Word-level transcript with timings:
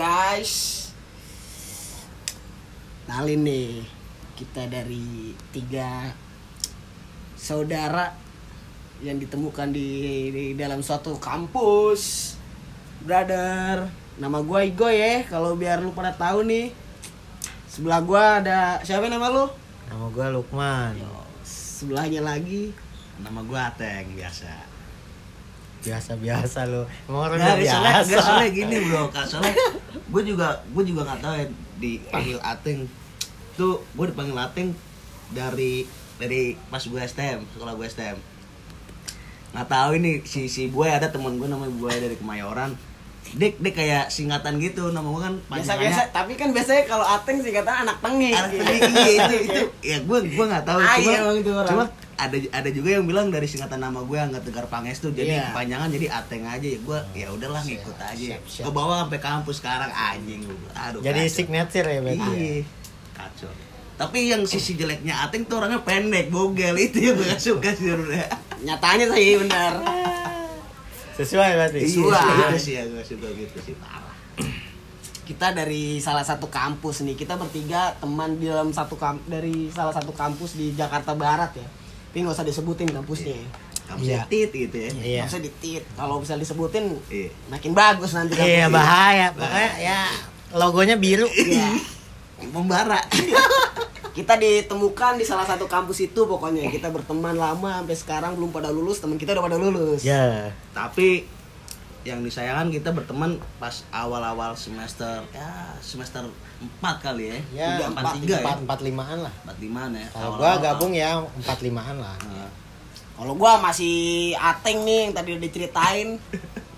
guys 0.00 0.52
Kenalin 3.04 3.44
nih 3.44 3.84
Kita 4.32 4.64
dari 4.64 5.36
tiga 5.52 6.08
Saudara 7.36 8.16
Yang 9.04 9.28
ditemukan 9.28 9.68
di, 9.76 9.88
di 10.32 10.44
dalam 10.56 10.80
suatu 10.80 11.20
kampus 11.20 12.32
Brother 13.04 13.92
Nama 14.16 14.38
gue 14.40 14.60
Igo 14.72 14.88
ya 14.88 15.20
Kalau 15.28 15.52
biar 15.52 15.84
lu 15.84 15.92
pada 15.92 16.16
tahu 16.16 16.48
nih 16.48 16.72
Sebelah 17.68 18.00
gue 18.00 18.24
ada 18.40 18.80
Siapa 18.80 19.04
nama 19.12 19.28
lu? 19.28 19.52
Nama 19.92 20.06
gue 20.08 20.26
Lukman. 20.32 20.96
Sebelahnya 21.44 22.24
lagi 22.24 22.72
Nama 23.20 23.44
gue 23.44 23.60
Ateng 23.60 24.16
biasa. 24.16 24.79
Biasa-biasa 25.80 26.60
lo. 26.66 26.82
Emang 27.06 27.22
orang 27.22 27.36
Nggak, 27.36 27.50
udah 27.50 27.64
soalnya, 27.64 27.90
biasa. 27.90 28.06
nggak, 28.06 28.22
soalnya 28.22 28.50
gini 28.50 28.76
bro, 28.82 29.02
Kak, 29.14 29.24
soalnya 29.26 29.54
gue 29.90 30.22
juga 30.22 30.48
gue 30.66 30.84
juga 30.84 31.00
nggak 31.04 31.20
tahu 31.20 31.34
ya 31.34 31.46
dipanggil 31.76 32.38
Ateng. 32.40 32.80
Tuh 33.54 33.80
gue 33.90 34.06
dipanggil 34.06 34.36
Ateng 34.36 34.68
dari 35.30 35.88
dari 36.16 36.40
pas 36.66 36.82
gue 36.82 37.00
STM, 37.00 37.40
sekolah 37.50 37.72
gue 37.74 37.86
STM. 37.86 38.18
Nggak 39.50 39.68
tahu 39.68 39.90
ini 39.96 40.22
si 40.22 40.46
si 40.46 40.68
gue 40.68 40.86
ada 40.86 41.08
teman 41.08 41.34
gue 41.34 41.46
namanya 41.46 41.72
gue 41.72 41.92
dari 41.98 42.14
Kemayoran. 42.14 42.76
Dek, 43.30 43.56
dek 43.56 43.76
kayak 43.76 44.08
singkatan 44.08 44.58
gitu 44.58 44.90
nama 44.90 45.06
gue 45.06 45.22
kan 45.22 45.34
Biasa-biasa 45.46 46.08
Tapi 46.10 46.34
kan 46.34 46.50
biasanya 46.50 46.82
kalau 46.84 47.04
Ateng 47.04 47.38
sih 47.38 47.52
kata 47.52 47.84
anak 47.84 48.00
tengik 48.00 48.32
Anak 48.32 48.50
gitu. 48.50 48.64
tengik, 48.64 48.82
iya 48.90 49.12
itu 49.12 49.34
itu 49.44 49.60
ya 49.84 49.96
gue 50.00 50.18
gue 50.26 50.44
nggak 50.46 50.64
tahu 50.64 50.78
Ah, 50.80 50.96
cuma 50.96 51.12
iya, 51.12 51.20
cuma 51.62 51.84
ada 52.20 52.36
ada 52.52 52.68
juga 52.68 52.88
yang 52.92 53.04
bilang 53.04 53.28
dari 53.28 53.44
singkatan 53.44 53.78
nama 53.78 54.00
gue 54.00 54.14
Angga 54.14 54.38
Tegar 54.38 54.66
Pangestu 54.66 55.08
jadi 55.10 55.32
Iya. 55.32 55.44
kepanjangan 55.48 55.88
jadi 55.88 56.06
Ateng 56.10 56.44
aja 56.44 56.66
ya 56.66 56.78
gue 56.78 56.98
ya 57.14 57.26
udahlah 57.30 57.62
ngikut 57.62 57.96
aja 57.96 58.26
siap, 58.30 58.42
siap. 58.44 58.64
ke 58.64 58.70
bawah 58.70 58.96
sampai 59.00 59.18
kampus 59.18 59.56
sekarang 59.56 59.88
anjing 59.88 60.40
gue 60.42 60.70
aduh 60.72 61.00
Jadi 61.00 61.20
kacau. 61.22 61.34
signature 61.34 61.86
ya 61.86 62.00
berarti. 62.00 62.20
ya? 62.20 62.30
iya 62.30 62.62
kacau 63.12 63.50
tapi 63.96 64.18
yang 64.26 64.42
sisi 64.44 64.72
jeleknya 64.74 65.14
Ateng 65.20 65.44
tuh 65.44 65.58
orangnya 65.58 65.80
pendek 65.80 66.28
bogel 66.28 66.76
itu 66.78 67.00
yang 67.02 67.14
gue 67.14 67.26
gak 67.26 67.40
suka 67.42 67.68
sih 67.70 67.88
Nyatanya 68.60 69.06
sih 69.10 69.36
bener 69.38 69.72
Sesuai 71.12 71.50
berarti. 71.52 71.80
Sesuai. 71.82 72.16
iya 72.16 72.46
itu 72.46 72.58
sih 72.58 72.74
yang 72.74 72.88
gue 72.90 73.04
suka 73.04 73.28
gitu 73.30 73.58
sih 73.62 73.74
parah 73.76 74.08
kita 75.22 75.54
dari 75.54 75.84
salah 75.98 76.20
satu 76.20 76.48
kampus 76.48 77.00
nih 77.00 77.14
kita 77.14 77.36
bertiga 77.36 77.94
teman 77.96 78.34
di 78.34 78.44
dalam 78.44 78.68
satu 78.68 78.94
kamp 78.94 79.22
dari 79.24 79.70
salah 79.70 79.94
satu 79.94 80.10
kampus 80.10 80.58
di 80.58 80.74
Jakarta 80.74 81.14
Barat 81.14 81.54
ya 81.54 81.68
tapi 82.10 82.16
nggak 82.20 82.34
usah 82.34 82.42
disebutin 82.42 82.90
kampusnya 82.90 83.38
ya 83.38 83.48
kamu 83.86 84.02
Iya. 84.04 84.22
tit 84.26 84.50
gitu 84.50 84.76
ya 84.76 84.90
Iya. 84.92 85.18
nggak 85.22 85.30
usah 85.30 85.42
ditit 85.42 85.82
kalau 85.94 86.18
bisa 86.18 86.34
disebutin 86.34 86.98
Iya. 87.06 87.30
makin 87.46 87.70
bagus 87.70 88.10
nanti 88.12 88.34
Iya 88.34 88.66
kampusnya. 88.66 88.68
bahaya. 88.68 89.26
Pokoknya 89.32 89.70
ya 89.78 90.00
logonya 90.52 90.96
biru. 90.96 91.26
Iya. 91.26 91.70
membara 92.42 92.98
kita 94.16 94.34
ditemukan 94.34 95.16
di 95.16 95.24
salah 95.24 95.44
satu 95.44 95.64
kampus 95.64 96.02
itu 96.02 96.20
pokoknya 96.20 96.66
kita 96.66 96.88
berteman 96.88 97.32
lama 97.32 97.78
sampai 97.78 97.94
sekarang 97.94 98.32
belum 98.34 98.50
pada 98.50 98.68
lulus 98.68 98.98
teman 98.98 99.14
kita 99.14 99.32
udah 99.32 99.44
pada 99.44 99.54
lulus 99.54 100.02
Ya. 100.02 100.50
tapi 100.72 101.28
yang 102.00 102.24
disayangkan 102.24 102.72
kita 102.72 102.96
berteman 102.96 103.36
pas 103.60 103.84
awal-awal 103.92 104.56
semester 104.56 105.20
ya 105.36 105.76
semester 105.84 106.24
4 106.80 107.04
kali 107.04 107.24
ya. 107.32 107.38
Ya, 107.52 107.68
Tiga, 107.76 107.84
empat 107.92 108.04
tiga 108.20 108.36
ya. 108.36 108.40
empat 108.44 108.58
empat 108.64 108.80
limaan 108.84 109.18
lah. 109.24 109.34
empat 109.44 109.58
limaan 109.60 109.90
ya. 109.96 110.06
Kalau 110.12 110.30
gua 110.36 110.52
gabung 110.60 110.92
ya 110.92 111.10
empat 111.24 111.58
limaan 111.64 111.96
lah. 112.00 112.16
Nah, 112.24 112.50
kalau 113.16 113.32
gua 113.36 113.52
masih 113.60 114.32
ateng 114.36 114.84
nih 114.84 115.08
yang 115.08 115.12
tadi 115.16 115.28
udah 115.36 115.44
diceritain. 115.44 116.08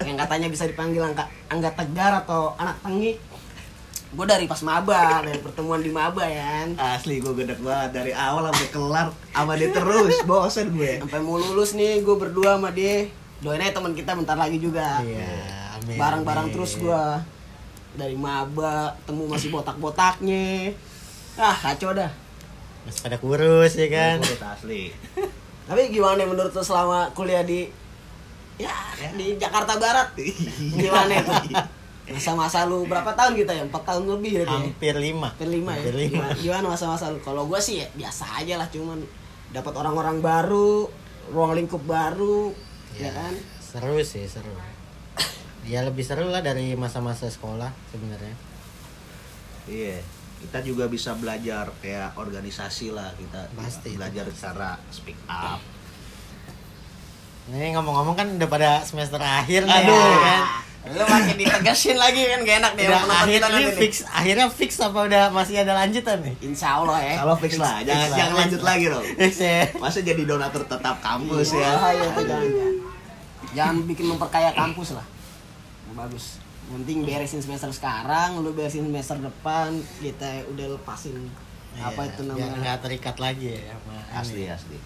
Yang 0.02 0.18
katanya 0.18 0.48
bisa 0.50 0.66
dipanggil 0.66 0.98
angka 0.98 1.30
angga 1.46 1.70
tegar 1.78 2.26
atau 2.26 2.58
anak 2.58 2.74
tengik 2.82 3.22
gue 4.12 4.26
dari 4.28 4.44
pas 4.44 4.60
maba 4.60 5.24
dari 5.24 5.40
pertemuan 5.40 5.80
di 5.80 5.88
maba 5.88 6.28
ya 6.28 6.68
asli 6.98 7.22
gue 7.22 7.32
gede 7.38 7.54
banget. 7.62 8.02
Dari 8.02 8.10
awal 8.10 8.50
sampai 8.50 8.68
kelar 8.74 9.08
sama 9.30 9.54
dia 9.54 9.70
terus. 9.70 10.18
Bosen 10.28 10.74
gue 10.74 10.98
sampai 11.06 11.22
mau 11.22 11.38
lulus 11.38 11.78
nih 11.78 12.02
gue 12.02 12.16
berdua 12.18 12.58
sama 12.58 12.74
dia 12.74 13.06
doain 13.42 13.58
aja 13.58 13.74
teman 13.74 13.92
kita 13.92 14.14
bentar 14.14 14.34
lagi 14.34 14.56
juga 14.56 15.02
Iya. 15.02 15.26
Amin. 15.76 15.98
barang-barang 15.98 16.46
amin. 16.48 16.54
terus 16.54 16.78
gua 16.78 17.18
dari 17.92 18.14
maba 18.14 18.94
temu 19.02 19.26
masih 19.26 19.50
botak-botaknya 19.50 20.70
ah 21.34 21.52
kacau 21.54 21.92
dah 21.92 22.08
Masih 22.82 22.98
pada 23.00 23.14
kurus 23.16 23.74
ya 23.74 23.86
kan. 23.86 24.16
Gue 24.18 24.38
asli 24.40 24.82
tapi 25.68 25.88
gimana 25.88 26.22
menurut 26.22 26.50
lo 26.50 26.58
selama 26.60 27.10
kuliah 27.12 27.42
di 27.42 27.70
ya, 28.58 28.70
di 29.12 29.34
Jakarta 29.36 29.76
Barat 29.76 30.14
gimana 30.72 31.12
itu 31.14 31.32
masa-masa 32.04 32.66
lu 32.66 32.82
berapa 32.84 33.08
tahun 33.08 33.34
kita 33.36 33.52
ya 33.52 33.62
empat 33.64 33.82
tahun 33.84 34.04
lebih 34.10 34.42
ya? 34.42 34.44
Hampir 34.44 34.94
lima. 34.96 35.30
hampir 35.30 35.48
lima 35.48 35.72
ya 35.72 35.78
Hampir 35.80 35.94
lima. 35.96 36.10
gimana, 36.28 36.34
gimana 36.36 36.66
masa-masa 36.68 37.08
lu 37.08 37.18
kalau 37.18 37.46
gua 37.46 37.58
sih 37.58 37.78
ya 37.78 37.86
biasa 37.92 38.24
aja 38.38 38.54
lah 38.56 38.66
cuman 38.68 38.98
dapat 39.50 39.72
orang-orang 39.72 40.18
baru 40.18 40.90
ruang 41.30 41.54
lingkup 41.54 41.80
baru 41.82 42.50
ya, 42.94 43.10
kan 43.10 43.34
Seru 43.58 43.96
sih 43.98 44.24
seru. 44.24 44.52
Ya 45.64 45.80
lebih 45.80 46.02
seru 46.02 46.26
lah 46.26 46.40
dari 46.40 46.74
masa-masa 46.74 47.26
sekolah 47.26 47.70
sebenarnya. 47.88 48.34
iya 49.64 50.02
kita 50.38 50.58
juga 50.60 50.90
bisa 50.90 51.14
belajar 51.14 51.70
kayak 51.78 52.12
organisasi 52.14 52.90
lah 52.90 53.14
kita 53.14 53.46
Pasti. 53.54 53.94
belajar 53.94 54.26
cara 54.32 54.74
speak 54.90 55.14
up 55.24 55.62
Ini 57.44 57.70
ngomong-ngomong 57.72 58.14
kan 58.14 58.26
udah 58.32 58.48
pada 58.48 58.70
semester 58.82 59.18
akhir 59.18 59.62
nih 59.62 59.78
Aduh. 59.82 59.94
ya 59.94 60.18
kan. 60.20 60.42
Lu 60.82 61.04
makin 61.06 61.36
ditegasin 61.38 61.94
lagi 61.94 62.26
kan 62.26 62.42
gak 62.42 62.56
enak 62.58 62.72
deh 62.74 62.84
Udah 62.90 62.98
sama 62.98 63.14
penonton 63.14 63.22
akhir 63.22 63.38
kita 63.38 63.46
ini 63.46 63.54
nanti 63.54 63.70
nih. 63.70 63.78
fix 63.78 63.92
akhirnya 64.02 64.46
fix 64.50 64.70
apa 64.78 64.98
udah 65.06 65.22
masih 65.30 65.54
ada 65.62 65.72
lanjutan 65.78 66.18
nih? 66.18 66.34
Insya 66.42 66.68
Allah 66.74 66.98
ya. 66.98 67.14
kalau 67.22 67.34
fix 67.38 67.52
lah 67.54 67.74
jangan, 67.86 68.06
lah. 68.10 68.16
jangan 68.18 68.34
lanjut 68.34 68.62
lagi 68.62 68.86
Fix 69.22 69.34
ya. 69.38 69.58
masa 69.78 69.98
jadi 70.02 70.22
donatur 70.26 70.62
tetap 70.66 70.96
kampus 70.98 71.48
ya 71.54 71.70
tuh 72.10 72.24
jangan. 72.26 72.50
Jangan 73.52 73.76
bikin 73.86 74.06
memperkaya 74.10 74.50
kampus 74.52 74.98
lah. 74.98 75.06
Bagus. 75.92 76.42
Penting 76.66 77.04
beresin 77.04 77.38
semester 77.38 77.68
sekarang, 77.68 78.40
lu 78.40 78.50
beresin 78.50 78.88
semester 78.88 79.20
depan, 79.20 79.76
kita 80.00 80.48
udah 80.48 80.66
lepasin 80.72 81.28
apa 81.74 82.04
Iya, 82.04 82.10
itu 82.10 82.22
biar 82.26 82.32
namanya? 82.32 82.58
nggak 82.58 82.78
terikat 82.80 83.16
lagi 83.16 83.46
ya 83.54 83.76
sama 83.76 83.94
asli 84.14 84.42
ini. 84.42 84.50
asli 84.50 84.76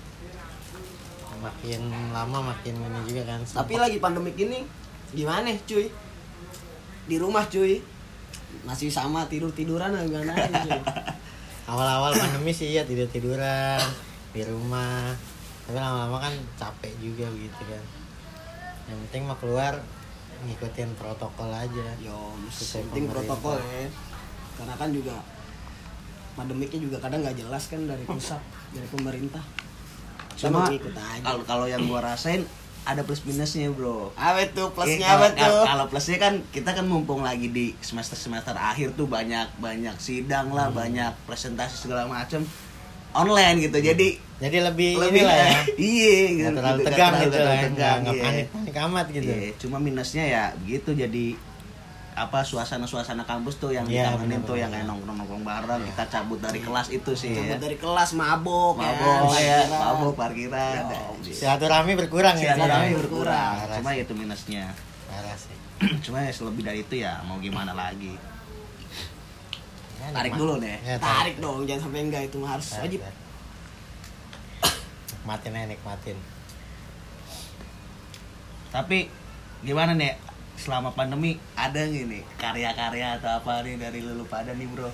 Makin 1.36 1.80
lama 2.10 2.38
makin 2.52 2.74
ini 2.74 3.00
juga 3.06 3.22
kan. 3.28 3.40
Tapi 3.44 3.74
lagi 3.76 3.96
pandemik 3.96 4.34
ini 4.34 4.66
gimana 5.14 5.52
cuy? 5.66 5.86
Di 7.06 7.16
rumah 7.20 7.46
cuy. 7.46 7.78
Masih 8.64 8.90
sama 8.90 9.28
tidur 9.30 9.52
tiduran 9.52 9.94
gimana 10.06 10.34
cuy? 10.34 10.72
awal-awal 11.70 12.14
pandemi 12.14 12.54
sih 12.54 12.70
ya 12.70 12.86
tidur 12.86 13.10
tiduran 13.10 13.82
di 14.30 14.42
rumah. 14.46 15.14
Tapi 15.66 15.78
lama-lama 15.78 16.30
kan 16.30 16.34
capek 16.54 16.94
juga 17.02 17.26
gitu 17.34 17.62
kan. 17.66 17.84
Yang 18.86 18.98
penting 19.10 19.22
mah 19.26 19.38
keluar 19.42 19.74
ngikutin 20.46 20.94
protokol 20.94 21.50
aja. 21.50 21.86
Yo, 21.98 22.38
penting 22.54 23.10
protokol 23.10 23.58
ya. 23.58 23.90
Karena 24.56 24.74
kan 24.78 24.88
juga 24.94 25.18
pandemiknya 26.38 26.80
juga 26.86 26.96
kadang 27.02 27.24
nggak 27.26 27.38
jelas 27.40 27.64
kan 27.66 27.82
dari 27.88 28.04
pusat, 28.06 28.38
dari 28.70 28.86
pemerintah. 28.86 29.42
Cuma 30.36 30.68
kalau 31.24 31.42
kalau 31.48 31.66
yang 31.66 31.82
gua 31.88 32.04
rasain 32.04 32.44
ada 32.86 33.02
plus 33.02 33.26
minusnya 33.26 33.66
bro 33.68 34.14
Apa 34.14 34.46
tuh 34.54 34.70
plusnya 34.70 35.02
Iya, 35.02 35.18
apa 35.18 35.26
tuh? 35.34 35.64
Kalau 35.66 35.84
plusnya 35.90 36.18
kan 36.22 36.34
kita 36.54 36.70
kan 36.70 36.86
mumpung 36.86 37.26
lagi 37.26 37.50
di 37.50 37.74
semester 37.82 38.14
semester 38.14 38.54
akhir 38.54 38.94
tuh 38.94 39.10
banyak 39.10 39.58
banyak 39.58 39.98
sidang 39.98 40.54
lah, 40.54 40.70
Hmm. 40.70 40.78
banyak 40.86 41.12
presentasi 41.26 41.90
segala 41.90 42.06
macam 42.06 42.46
online 43.12 43.66
gitu. 43.66 43.82
Jadi 43.82 44.22
Jadi 44.36 44.60
lebih, 44.60 45.00
lebih 45.00 45.24
inilah 45.24 45.36
ya. 45.40 45.50
Iya, 45.80 46.16
gitu, 46.28 46.50
terlalu 46.60 46.80
tegang 46.84 47.12
terlalu 47.16 47.24
gitu 47.24 47.38
lah, 47.40 47.44
terlalu 47.48 47.56
nggak 47.56 47.72
tegang, 47.72 47.98
nggak 48.04 48.14
iya. 48.14 48.24
panik 48.28 48.46
panik 48.52 48.76
amat 48.84 49.06
gitu. 49.08 49.32
Iya, 49.32 49.50
cuma 49.56 49.76
minusnya 49.80 50.24
ya 50.28 50.44
begitu 50.60 50.90
jadi 50.92 51.26
apa 52.16 52.40
suasana-suasana 52.40 53.22
kampus 53.22 53.60
tuh 53.60 53.70
yang 53.70 53.84
Iya, 53.84 54.08
dikangenin 54.08 54.40
tuh 54.42 54.56
yang 54.56 54.72
kayak 54.72 54.88
nongkrong-nongkrong 54.88 55.44
bareng, 55.44 55.84
kita 55.84 56.04
cabut 56.08 56.40
dari 56.40 56.58
kelas 56.58 56.88
itu 56.88 57.12
sih 57.12 57.36
Cabut 57.36 57.52
ya. 57.52 57.60
dari 57.60 57.76
kelas 57.76 58.10
mabok, 58.12 58.74
Mabok 58.74 59.36
ya, 59.36 59.36
ya, 59.36 59.58
parkiran. 59.60 59.84
mabok 59.84 60.14
parkiran. 60.16 60.82
Silaturahmi 61.22 61.92
berkurang 61.94 62.34
ya. 62.34 62.56
Silaturahmi 62.56 62.88
Iya. 62.88 62.96
berkurang. 62.96 63.52
Parah 63.60 63.76
Cuma 63.76 63.90
sih. 63.92 64.00
itu 64.00 64.12
minusnya. 64.16 64.64
Parah 65.06 65.36
sih. 65.36 65.56
Cuma 66.08 66.24
ya 66.24 66.32
lebih 66.32 66.62
dari 66.64 66.80
itu 66.80 66.94
ya 66.96 67.20
mau 67.22 67.36
gimana 67.36 67.76
lagi. 67.76 68.16
Ya, 69.96 70.06
Tarik 70.10 70.32
dulu 70.34 70.56
nih. 70.56 70.76
Ya, 70.80 70.96
Tarik 70.96 71.36
dong, 71.36 71.68
jangan 71.68 71.82
sampai 71.84 72.00
enggak 72.00 72.22
itu 72.24 72.38
harus 72.40 72.66
Tarik, 72.66 72.80
wajib. 72.96 73.00
tarik. 73.04 73.18
Nikmatin 75.12 75.52
aja 75.52 75.66
nikmatin. 75.66 76.18
Tapi 78.68 78.98
gimana 79.60 79.92
nih 79.92 80.16
selama 80.56 80.90
pandemi 80.90 81.36
ada 81.54 81.78
nggak 81.78 82.04
nih 82.06 82.22
karya-karya 82.36 83.16
atau 83.16 83.30
apa 83.34 83.60
nih 83.60 83.76
dari 83.76 84.00
lulu 84.00 84.24
pada 84.24 84.50
nih 84.50 84.66
bro? 84.66 84.88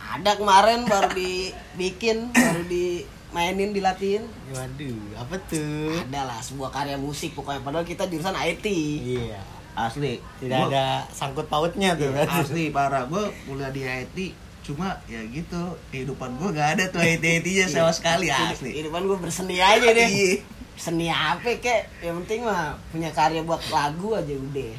Ada 0.00 0.34
kemarin 0.34 0.84
baru 0.84 1.12
dibikin, 1.12 2.32
baru 2.32 2.64
dimainin, 2.64 3.70
dilatihin. 3.70 4.24
Waduh, 4.48 4.98
apa 5.14 5.36
tuh? 5.44 5.94
Ada 6.00 6.20
lah 6.24 6.40
sebuah 6.40 6.70
karya 6.70 6.96
musik 6.96 7.32
pokoknya 7.32 7.60
padahal 7.60 7.84
kita 7.84 8.04
jurusan 8.06 8.34
IT. 8.34 8.66
Iya. 8.66 9.40
asli 9.70 10.18
tidak 10.36 10.58
Gua- 10.58 10.68
ada 10.68 10.86
sangkut 11.08 11.46
pautnya 11.46 11.94
tuh 11.94 12.10
kan 12.10 12.26
asli 12.26 12.68
parah 12.68 13.06
gue 13.06 13.22
kuliah 13.46 13.70
di 13.70 13.80
IT 13.80 14.34
cuma 14.60 14.98
ya 15.06 15.22
gitu 15.24 15.56
kehidupan 15.88 16.36
gue 16.36 16.50
gak 16.52 16.76
ada 16.76 16.84
tuh 16.90 16.98
IT 16.98 17.22
nya 17.46 17.66
sama 17.70 17.94
sekali 17.94 18.28
asli 18.28 18.76
Kehidupan 18.76 19.06
gue 19.06 19.16
berseni 19.16 19.62
aja 19.62 19.88
deh. 19.88 20.42
Seni 20.80 21.06
apa 21.06 21.44
kek? 21.54 22.00
Yang 22.00 22.24
penting 22.24 22.40
mah 22.42 22.72
punya 22.88 23.12
karya 23.12 23.44
buat 23.44 23.60
lagu 23.68 24.16
aja 24.16 24.32
udah. 24.32 24.72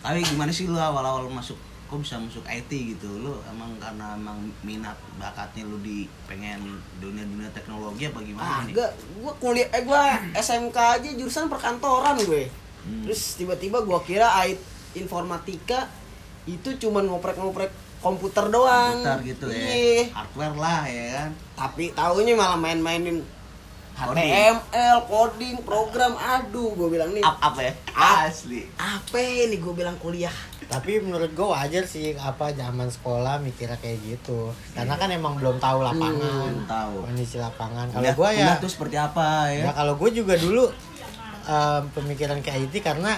tapi 0.00 0.20
gimana 0.20 0.52
sih 0.52 0.68
lu 0.68 0.76
awal-awal 0.76 1.24
masuk 1.26 1.56
kok 1.84 1.96
bisa 1.96 2.20
masuk 2.20 2.44
IT 2.44 2.68
gitu 2.68 3.08
lu 3.14 3.40
emang 3.46 3.72
karena 3.78 4.12
emang 4.12 4.36
minat 4.60 4.92
bakatnya 5.16 5.64
lu 5.64 5.80
di 5.80 6.04
pengen 6.24 6.60
dunia-dunia 6.98 7.48
teknologi 7.50 8.04
apa 8.04 8.20
gimana 8.20 8.68
nih 8.68 8.76
Agak, 8.76 8.90
gue 8.92 9.32
kuliah, 9.38 9.68
eh 9.70 9.80
gue 9.80 10.00
SMK 10.34 10.76
aja 10.76 11.08
jurusan 11.10 11.48
perkantoran 11.48 12.20
gue. 12.20 12.52
Hmm. 12.84 13.08
Terus 13.08 13.40
tiba-tiba 13.40 13.80
gue 13.80 13.98
kira 14.04 14.28
IT 14.44 14.60
informatika 14.94 15.88
itu 16.44 16.76
cuman 16.78 17.08
ngoprek-ngoprek 17.08 17.72
komputer 17.98 18.52
doang. 18.52 19.00
Komputer 19.00 19.20
gitu 19.24 19.46
ya 19.48 19.56
Iya. 19.56 20.04
hardware 20.12 20.56
lah 20.58 20.80
ya 20.84 21.04
kan 21.14 21.30
Tapi 21.56 21.84
taunya 21.92 22.34
malah 22.34 22.58
main-mainin. 22.58 23.24
HTML, 23.94 25.06
coding, 25.06 25.56
program, 25.62 26.12
aduh, 26.14 26.74
gue 26.74 26.88
bilang 26.90 27.10
nih, 27.10 27.22
up 27.22 27.54
ya? 27.54 27.70
Asli. 27.94 28.66
apa 28.74 29.14
ini 29.16 29.56
gue 29.56 29.70
bilang 29.72 29.94
kuliah? 29.96 30.34
tapi 30.64 30.96
menurut 30.96 31.28
gue 31.30 31.44
wajar 31.44 31.84
sih 31.84 32.16
apa 32.16 32.48
zaman 32.50 32.88
sekolah 32.88 33.36
mikirnya 33.38 33.76
kayak 33.76 34.00
gitu. 34.02 34.48
Karena 34.72 34.96
kan 34.96 35.12
emang 35.12 35.36
belum 35.36 35.60
tahu 35.60 35.84
lapangan 35.84 36.16
Belum 36.50 36.64
tahu. 36.64 37.04
kondisi 37.04 37.36
lapangan. 37.36 37.92
Kalau 37.92 38.00
gue 38.02 38.28
ya 38.32 38.40
kuliah 38.40 38.56
tuh 38.58 38.70
seperti 38.72 38.96
apa 38.96 39.52
ya? 39.52 39.68
Ya 39.68 39.72
kalau 39.76 39.94
gue 39.94 40.10
juga 40.10 40.34
dulu 40.34 40.72
em, 41.44 41.82
pemikiran 41.92 42.40
ke 42.40 42.48
IT 42.50 42.80
karena 42.80 43.12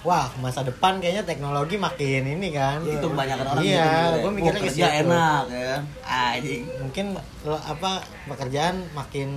wah 0.00 0.28
masa 0.38 0.60
depan 0.60 1.00
kayaknya 1.00 1.24
teknologi 1.24 1.80
makin 1.80 2.22
ini 2.30 2.52
kan. 2.52 2.84
Itu 2.84 3.08
kebanyakan 3.08 3.46
orang 3.48 3.64
iya 3.64 3.80
gitu, 4.12 4.16
gue 4.20 4.32
mikirnya 4.36 4.60
ke 4.60 4.66
kerja 4.68 4.84
situ. 4.86 5.00
enak 5.02 5.44
ya. 5.48 5.74
Anjing. 6.04 6.62
Mungkin 6.78 7.04
lo- 7.42 7.64
apa 7.64 7.90
pekerjaan 8.28 8.84
makin 8.92 9.28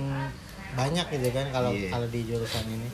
banyak 0.74 1.06
gitu 1.08 1.28
kan 1.30 1.46
kalau 1.50 1.70
Iya. 1.70 1.88
kalau 1.88 2.06
di 2.06 2.20
jurusan 2.22 2.64
ini. 2.66 2.88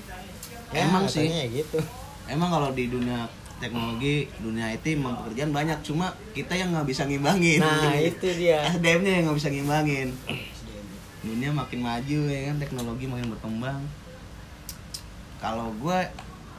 Emang 0.70 1.04
sih. 1.04 1.26
ya 1.26 1.46
gitu. 1.46 1.80
Emang 2.24 2.48
kalau 2.48 2.70
di 2.70 2.86
dunia 2.86 3.26
teknologi 3.58 4.24
dunia 4.38 4.70
IT 4.70 4.96
emang 4.96 5.20
pekerjaan 5.20 5.50
banyak 5.50 5.78
cuma 5.82 6.14
kita 6.32 6.54
yang 6.54 6.72
nggak 6.72 6.86
bisa 6.86 7.04
ngimbangin. 7.04 7.60
Nah 7.60 7.92
itu 7.94 8.28
dia. 8.32 8.64
SDM-nya 8.70 9.12
yang 9.12 9.24
nggak 9.26 9.38
bisa 9.38 9.50
ngimbangin. 9.50 10.08
Dunia 11.20 11.50
makin 11.52 11.80
maju 11.80 12.18
ya 12.26 12.40
kan? 12.48 12.56
Teknologi 12.56 13.04
makin 13.04 13.28
berkembang. 13.28 13.80
Kalau 15.36 15.72
gue 15.74 15.98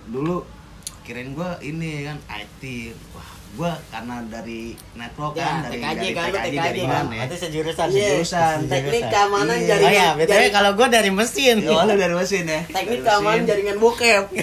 dulu 0.06 0.46
kirain 1.02 1.34
gue 1.34 1.50
ini 1.64 2.02
ya 2.02 2.14
kan? 2.14 2.18
IT 2.40 2.62
wah 3.12 3.30
gue 3.52 3.72
karena 3.88 4.16
dari 4.26 4.62
network 4.94 5.34
Ya, 5.34 5.44
kan 5.44 5.56
dari 5.62 5.74
TKJ 5.76 5.84
dari 5.84 6.12
kan, 6.12 6.26
TKJ 6.26 6.40
TKJ 6.42 6.56
dari 6.62 6.82
kan. 6.82 6.88
mana 6.88 7.12
ya 7.12 7.20
Berarti 7.22 7.38
sejurusan 7.38 7.88
Iya, 7.88 7.96
sejurusan. 8.02 8.58
teknik 8.64 8.80
Sejurusan. 8.94 9.12
keamanan 9.12 9.48
Iya. 9.50 9.62
Oh 9.62 9.70
jaringan. 9.70 9.94
ya, 9.94 10.10
btw 10.14 10.32
jaring- 10.32 10.54
kalau 10.54 10.72
gue 10.74 10.88
dari 10.90 11.12
mesin. 11.12 11.56
Ya, 11.60 11.80
lu 11.82 11.94
dari 11.96 12.16
mesin 12.16 12.44
ya 12.46 12.62
teknik 12.66 13.02
keamanan 13.02 13.44
jaringan 13.44 13.78
bokep. 13.78 14.24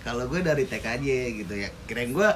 kalau 0.00 0.24
gue 0.26 0.40
dari 0.40 0.64
TKJ 0.64 1.06
gitu 1.38 1.54
ya 1.54 1.68
kirain 1.84 2.10
gue 2.10 2.28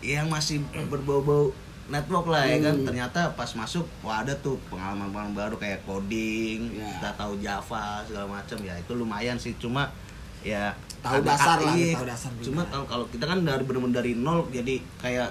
yang 0.00 0.26
masih 0.28 0.62
berbau-bau 0.86 1.50
network 1.86 2.28
lah 2.28 2.44
ya 2.44 2.62
kan 2.62 2.74
Hmm. 2.74 2.86
ternyata 2.86 3.32
pas 3.32 3.50
masuk 3.52 3.82
wah 4.00 4.22
ada 4.22 4.36
tuh 4.36 4.60
pengalaman-pengalaman 4.68 5.34
baru 5.34 5.56
kayak 5.56 5.82
coding 5.82 6.70
Ya. 6.70 6.86
kita 6.94 7.10
tahu 7.16 7.32
Java 7.38 7.84
segala 8.04 8.26
macam 8.30 8.58
ya 8.60 8.76
itu 8.76 8.92
lumayan 8.92 9.34
sih 9.36 9.56
cuma 9.56 9.90
ya 10.40 10.74
Tahu 10.98 11.22
dasar 11.22 11.58
lah, 11.58 11.72
iya. 11.72 11.94
tahu 11.94 12.04
dasar 12.04 12.30
juga. 12.32 12.44
cuma 12.44 12.62
kalau 12.66 12.84
kalau 12.84 13.04
kita 13.06 13.24
kan 13.24 13.38
dari 13.40 13.62
bener-bener 13.62 13.96
dari 13.96 14.12
nol 14.14 14.46
jadi 14.48 14.74
kayak 14.98 15.30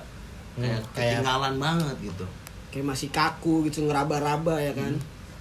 Hmm, 0.53 0.63
kayak 0.63 0.81
kayak- 0.89 1.11
ketinggalan 1.19 1.53
banget 1.57 1.95
gitu 2.01 2.25
kayak 2.67 2.85
masih 2.87 3.09
kaku 3.09 3.65
gitu 3.65 3.83
ngeraba-raba 3.83 4.57
ya 4.57 4.73
kan. 4.73 4.95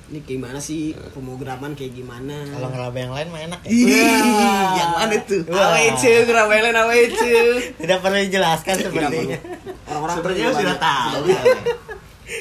Ini 0.07 0.23
gimana 0.23 0.59
sih 0.59 0.95
pemrograman 1.11 1.73
kayak 1.73 1.91
gimana? 1.93 2.47
Kalau 2.47 2.69
ngeraba 2.69 2.95
yang 2.97 3.11
lain 3.11 3.27
mah 3.27 3.41
enak 3.43 3.61
ya. 3.61 3.75
Wah. 3.75 4.71
yang 4.77 4.91
mana 4.95 5.15
tuh. 5.21 5.43
Awe 5.49 5.81
itu, 5.89 6.07
ngerabain 6.23 6.71
awe 6.71 6.95
itu. 7.01 7.33
Tidak 7.81 7.99
perlu 7.99 8.19
dijelaskan 8.21 8.75
sepertinya. 8.79 9.39
Orang-orang 9.85 10.15
sebenarnya 10.17 10.47
sudah 10.49 10.55
banyak- 10.55 10.79
tahu 10.81 11.19
sudah 11.25 11.43
tahu. 11.43 11.59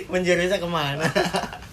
Menjurusnya 0.08 0.58
ke 0.58 0.68
mana? 0.68 1.06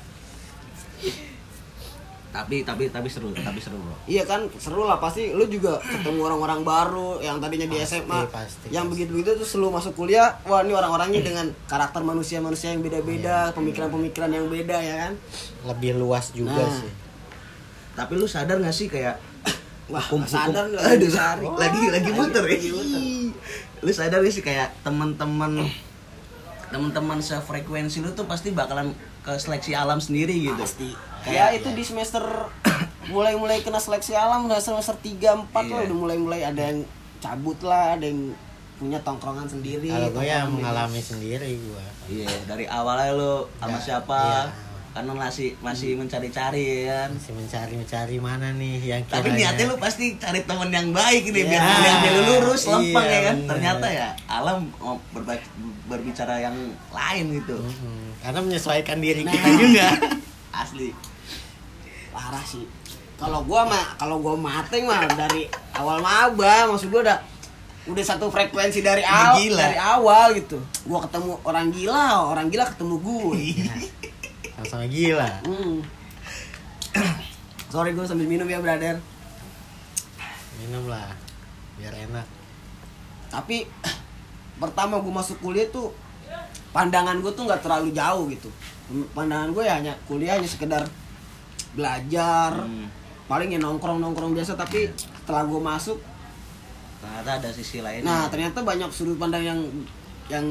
tapi 2.33 2.65
tapi 2.65 2.89
tapi 2.89 3.07
seru 3.07 3.29
tapi 3.31 3.61
seru 3.61 3.77
bro 3.77 3.93
Iya 4.05 4.25
kan 4.25 4.49
seru 4.55 4.83
lah 4.83 4.97
pasti 4.97 5.31
lu 5.31 5.45
juga 5.47 5.77
ketemu 5.79 6.17
orang-orang 6.23 6.65
baru 6.65 7.21
yang 7.21 7.37
tadinya 7.39 7.67
di 7.67 7.77
Pasti, 7.77 8.01
SMA 8.01 8.25
pasti, 8.27 8.67
yang 8.69 8.89
pasti. 8.89 8.93
begitu-begitu 8.97 9.37
terus 9.37 9.53
lu 9.55 9.69
masuk 9.69 9.93
kuliah 9.95 10.41
wah 10.43 10.61
ini 10.61 10.73
orang-orangnya 10.73 11.21
dengan 11.21 11.47
karakter 11.65 12.01
manusia-manusia 12.01 12.73
yang 12.73 12.81
Iya. 12.81 12.89
beda-beda 12.89 13.37
pemikiran-pemikiran 13.53 14.31
yang 14.31 14.49
beda 14.49 14.77
ya 14.77 14.95
kan 14.99 15.13
Lebih 15.67 15.93
luas 15.95 16.33
juga 16.33 16.57
Nah. 16.59 16.73
sih. 16.75 16.93
tapi 17.93 18.13
lu 18.15 18.25
sadar 18.25 18.57
gak 18.57 18.73
sih 18.73 18.89
kayak 18.89 19.21
wah 19.87 20.01
Hukum- 20.01 20.25
nggak 20.25 20.33
sadar 20.33 20.65
hukum- 20.65 20.81
lagi 20.81 20.97
Aduh, 20.97 21.11
cari 21.13 21.45
lagi 21.55 21.83
lagi 21.93 22.11
muter 22.11 22.43
ya 22.43 22.51
lagi 22.51 22.71
muter. 22.71 23.01
lu 23.79 23.93
sadar 23.93 24.19
gak 24.19 24.33
sih 24.33 24.41
kayak 24.41 24.73
teman-teman 24.81 25.69
teman-teman 26.67 27.21
sefrekuensi 27.21 28.01
lu 28.01 28.09
tuh 28.11 28.25
pasti 28.25 28.49
bakalan 28.51 28.97
ke 29.23 29.33
seleksi 29.37 29.73
alam 29.73 29.99
sendiri 29.99 30.35
gitu 30.43 30.57
pasti 30.57 30.91
Kayak- 31.23 31.35
ya 31.35 31.47
itu 31.55 31.69
di 31.71 31.83
semester 31.83 32.23
mulai-mulai 33.09 33.61
kena 33.61 33.79
seleksi 33.79 34.13
alam 34.13 34.45
udah 34.45 34.59
semester 34.59 34.95
3 34.95 35.15
4 35.47 35.55
lah 35.55 35.63
Iya. 35.63 35.87
udah 35.87 35.97
mulai-mulai 35.97 36.41
ada 36.43 36.63
yang 36.65 36.79
cabut 37.19 37.59
lah 37.63 37.95
ada 37.95 38.05
yang 38.05 38.35
punya 38.75 38.99
tongkrongan 38.99 39.47
sendiri 39.47 39.87
Kalau 39.87 40.11
gue 40.11 40.23
ya 40.23 40.43
tongkrongan 40.43 40.51
mengalami 40.53 41.01
sendiri 41.01 41.51
gue. 41.55 41.85
iya 42.11 42.27
dari 42.45 42.67
awalnya 42.67 43.15
lu 43.15 43.33
sama 43.57 43.73
Ya, 43.73 43.81
siapa 43.81 44.19
iya. 44.19 44.43
Karena 44.93 45.13
masih 45.15 45.57
masih 45.59 45.97
mencari-cari 45.97 46.85
ya 46.85 47.03
kan 47.03 47.11
Masih 47.13 47.33
mencari-mencari 47.35 48.17
mana 48.19 48.53
nih 48.53 48.77
yang 48.83 49.01
tapi 49.05 49.29
kiranya- 49.31 49.57
niatnya 49.57 49.65
lu 49.67 49.77
pasti 49.77 50.05
cari 50.15 50.41
temen 50.43 50.69
yang 50.69 50.89
baik 50.91 51.25
nih 51.27 51.45
biar 51.45 51.61
Iya. 51.61 51.93
biar 51.99 52.13
lu 52.13 52.23
lurus 52.31 52.63
lempeng 52.67 53.01
Iya, 53.03 53.09
ya 53.09 53.21
kan 53.23 53.35
bener. 53.35 53.49
ternyata 53.49 53.87
ya 53.89 54.09
alam 54.27 54.69
berbicara 55.85 56.35
yang 56.41 56.57
lain 56.89 57.25
gitu 57.35 57.57
Mm-mm. 57.57 58.21
Karena 58.21 58.39
menyesuaikan 58.41 58.99
diri 58.99 59.23
Nah. 59.23 59.33
kita 59.33 59.49
juga. 59.57 59.87
asli 60.63 60.93
parah 62.09 62.45
sih 62.45 62.69
kalau 63.17 63.41
gua 63.43 63.65
mah 63.65 63.97
kalau 63.97 64.21
gua 64.21 64.37
mateng 64.37 64.85
mah 64.85 65.09
dari 65.09 65.49
awal 65.73 65.99
maba 65.99 66.69
maksud 66.69 66.87
gua 66.87 67.01
udah 67.03 67.19
udah 67.85 68.05
satu 68.05 68.29
frekuensi 68.29 68.79
dari 68.79 69.01
awal 69.01 69.41
dari 69.49 69.75
awal 69.75 70.37
gitu 70.37 70.61
gua 70.85 71.01
ketemu 71.01 71.41
orang 71.41 71.73
gila 71.73 72.07
orang 72.29 72.47
gila 72.47 72.69
ketemu 72.69 72.95
gue 73.01 73.41
Sama-sama 74.65 74.87
gila. 74.87 75.31
hmm. 75.43 75.77
sorry 77.67 77.93
gua 77.93 78.05
sambil 78.05 78.27
minum 78.27 78.45
ya 78.45 78.59
brother 78.59 79.01
Minum 80.59 80.87
lah. 80.87 81.11
Biar 81.75 81.95
enak. 81.99 82.27
tapi 83.27 83.65
pertama 84.57 85.01
gua 85.01 85.19
masuk 85.19 85.41
kuliah 85.41 85.67
tuh 85.67 85.91
pandangan 86.71 87.19
gua 87.19 87.33
tuh 87.33 87.45
nggak 87.45 87.61
terlalu 87.61 87.91
jauh 87.91 88.29
gitu 88.29 88.49
pandangan 89.11 89.51
gue 89.51 89.65
ya 89.65 89.75
hanya 89.75 89.95
kuliah 90.05 90.37
hanya 90.37 90.45
sekedar 90.45 90.85
belajar 91.73 92.53
Hmm. 92.61 92.93
paling 93.25 93.49
ya 93.49 93.57
nongkrong 93.57 93.99
nongkrong 93.99 94.37
biasa 94.37 94.53
tapi 94.53 94.93
setelah 94.93 95.49
gue 95.49 95.57
masuk 95.57 95.97
ternyata 97.01 97.31
ada 97.41 97.49
sisi 97.51 97.81
lain 97.81 98.05
Nah, 98.05 98.29
ternyata 98.29 98.61
banyak 98.61 98.93
sudut 98.93 99.17
pandang 99.17 99.41
yang 99.41 99.61
yang 100.29 100.45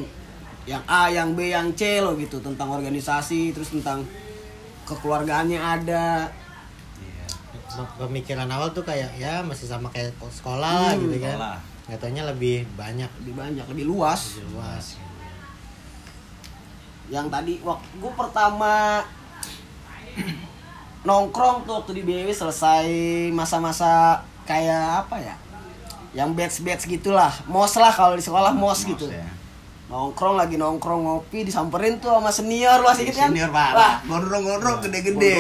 yang 0.64 0.84
A, 0.86 1.10
yang 1.10 1.34
B, 1.34 1.50
yang 1.50 1.74
C 1.74 1.98
loh 2.00 2.14
gitu 2.14 2.38
tentang 2.38 2.70
organisasi, 2.70 3.50
terus 3.52 3.72
tentang 3.72 4.06
kekeluargaannya 4.86 5.58
ada. 5.58 6.30
Pemikiran 7.98 8.46
awal 8.46 8.70
tuh 8.70 8.84
kayak 8.84 9.16
ya 9.16 9.40
masih 9.42 9.64
sama 9.64 9.88
kayak 9.88 10.12
sekolah 10.20 10.60
lah 10.82 10.94
Hmm, 10.94 11.08
gitu 11.08 11.24
kan. 11.24 11.36
sekolah. 11.40 11.58
Taunya 11.92 12.24
lebih 12.24 12.64
banyak 12.76 13.08
Lebih 13.24 13.34
banyak, 13.34 13.66
lebih 13.68 13.86
luas. 13.86 14.38
lebih 14.38 14.56
luas. 14.56 14.86
Yang 17.08 17.28
tadi 17.28 17.54
waktu 17.60 17.88
gue 17.98 18.12
pertama 18.12 19.04
nongkrong 21.02 21.66
tuh 21.66 21.82
waktu 21.82 21.92
di 22.00 22.04
BW 22.04 22.30
selesai 22.30 22.88
masa-masa 23.32 24.22
kayak 24.44 25.08
apa 25.08 25.16
ya? 25.18 25.36
Yang 26.12 26.30
batch-batch 26.36 26.84
gitulah. 26.90 27.32
Mos 27.48 27.74
lah 27.76 27.92
kalau 27.92 28.14
di 28.14 28.24
sekolah 28.24 28.52
mos, 28.52 28.84
gitu. 28.84 29.08
ya. 29.08 29.26
Nongkrong 29.92 30.40
lagi 30.40 30.56
nongkrong 30.56 31.04
ngopi 31.04 31.44
disamperin 31.44 32.00
tuh 32.00 32.16
sama 32.16 32.32
senior 32.32 32.80
lu 32.80 32.88
asik 32.88 33.12
kan? 33.12 33.28
senior 33.28 33.52
parah 33.52 34.00
gondrong-gondrong 34.08 34.80
gede-gede 34.88 35.36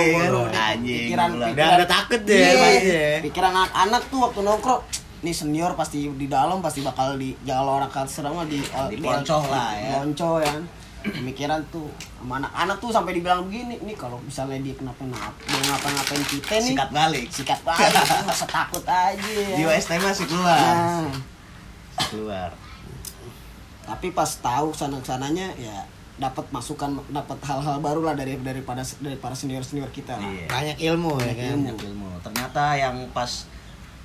kan 0.51 0.77
Pikiran-. 0.83 1.39
Udah 1.39 1.67
ada 1.79 1.87
takut 1.87 2.19
deh 2.27 2.35
Iya, 2.35 2.59
pasti 2.59 2.89
ya. 2.91 3.11
pikiran 3.23 3.51
anak-anak 3.55 4.01
tuh 4.11 4.19
waktu 4.27 4.39
nongkrong 4.43 4.81
nih 5.21 5.31
senior 5.31 5.71
pasti 5.79 6.09
di 6.11 6.27
dalam 6.27 6.59
pasti 6.59 6.83
bakal 6.83 7.15
di 7.15 7.31
kalau 7.47 7.79
orang 7.79 7.87
kasar 7.87 8.27
mah 8.27 8.43
di 8.43 8.59
Diponcoh 8.59 9.43
lah 9.47 9.71
ya. 9.77 10.03
Ponco 10.03 10.43
ya 10.43 10.51
kan. 10.51 10.65
pemikiran 11.01 11.65
tuh 11.73 11.89
sama 12.19 12.37
anak-anak 12.37 12.77
tuh 12.77 12.89
sampai 12.93 13.17
dibilang 13.17 13.41
begini 13.49 13.81
nih 13.81 13.97
kalau 13.97 14.21
misalnya 14.21 14.61
dia 14.61 14.77
kenapa-napa 14.77 15.33
dia 15.49 15.57
ngapa-ngapain 15.65 16.23
kita 16.29 16.53
nih 16.61 16.77
sikat 16.77 16.89
balik 16.93 17.25
sikat 17.33 17.59
balik 17.65 17.89
nggak 17.89 18.37
usah 18.37 18.45
takut 18.45 18.85
aja 18.85 19.17
di 19.57 19.63
OST 19.65 19.97
masih 19.97 20.29
keluar 20.29 20.53
nah, 20.61 21.09
keluar 22.05 22.49
tapi 23.91 24.07
pas 24.09 24.31
tahu 24.33 24.71
sana 24.71 24.95
sananya 25.01 25.51
ya 25.55 25.83
dapat 26.15 26.47
masukan 26.49 27.01
dapat 27.09 27.37
hal-hal 27.41 27.77
baru 27.77 28.01
lah 28.03 28.13
dari 28.13 28.37
daripada 28.37 28.79
dari 28.97 29.17
para 29.17 29.33
senior 29.33 29.61
senior 29.61 29.89
kita 29.89 30.15
lah. 30.15 30.23
Iya. 30.23 30.47
banyak 30.47 30.77
ilmu 30.79 31.11
ya 31.19 31.33
kan 31.33 31.45
ilmu. 31.51 31.65
Banyak 31.67 31.83
ilmu 31.83 32.07
ternyata 32.21 32.63
yang 32.73 32.95
pas 33.09 33.31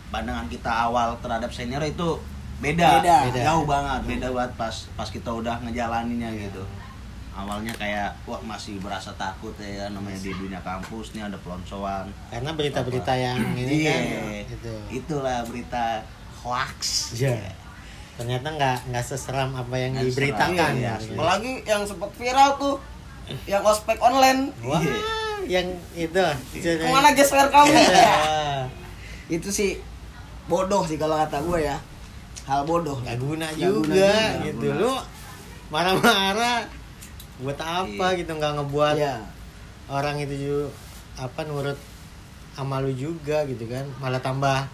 pandangan 0.06 0.46
kita 0.46 0.70
awal 0.70 1.14
terhadap 1.18 1.50
senior 1.50 1.82
itu 1.82 2.18
beda, 2.56 2.88
Beda. 2.98 3.16
Beda. 3.28 3.40
jauh 3.44 3.64
banget 3.64 4.00
beda 4.08 4.28
banget 4.32 4.52
pas 4.54 4.74
pas 4.92 5.04
kita 5.06 5.28
udah 5.28 5.60
ngejalaninnya 5.60 6.30
gitu 6.40 6.64
awalnya 7.36 7.68
kayak 7.76 8.16
wah 8.24 8.40
masih 8.40 8.80
berasa 8.80 9.12
takut 9.12 9.52
ya 9.60 9.92
namanya 9.92 10.16
di 10.16 10.32
dunia 10.32 10.56
kampus 10.64 11.12
nih 11.12 11.20
ada 11.22 11.36
peloncoan 11.36 12.08
karena 12.32 12.50
berita-berita 12.50 13.12
yang 13.12 13.36
ini 13.52 13.84
Iya. 13.84 13.92
kan 13.92 14.02
itu 14.48 14.72
itulah 14.90 15.44
berita 15.44 16.00
hoax 16.40 17.12
Iya. 17.12 17.36
Ternyata 18.16 18.48
nggak 18.50 18.76
nggak 18.88 19.04
seseram 19.04 19.52
apa 19.52 19.74
yang 19.74 19.92
Nggak 19.92 20.04
diberitakan. 20.08 20.72
Gitu. 20.74 21.12
apalagi 21.12 21.52
yang 21.62 21.82
sempat 21.84 22.10
viral 22.14 22.50
tuh 22.56 22.74
yang 23.44 23.60
ospek 23.60 23.98
online. 23.98 24.50
Wah 24.62 24.80
Iya. 24.80 24.98
yang 25.46 25.66
itu 25.94 26.22
ke 26.58 26.86
mana 26.86 27.12
gesper 27.12 27.46
kamu? 27.46 27.70
Iya. 27.70 28.14
itu 29.28 29.48
sih 29.48 29.70
bodoh 30.46 30.82
sih 30.82 30.96
kalau 30.96 31.14
kata 31.16 31.38
gue 31.40 31.58
ya. 31.62 31.76
Hal 32.44 32.62
bodoh. 32.62 32.98
Nggak 32.98 33.18
guna 33.18 33.46
juga 33.52 33.70
guna 33.84 33.94
juga. 33.94 34.14
gitu. 34.42 34.66
lu 34.72 34.92
marah-marah 35.68 36.62
buat 37.36 37.58
apa 37.58 38.06
Iya. 38.10 38.18
gitu 38.18 38.30
nggak 38.32 38.52
ngebuat 38.56 38.94
ya 38.96 39.20
orang 39.86 40.16
itu 40.16 40.34
juga 40.34 40.66
apa 41.18 41.40
nurut 41.42 41.78
sama 42.52 42.80
lu 42.80 42.90
juga 42.90 43.44
gitu 43.44 43.66
kan. 43.66 43.84
Malah 43.98 44.18
tambah 44.18 44.64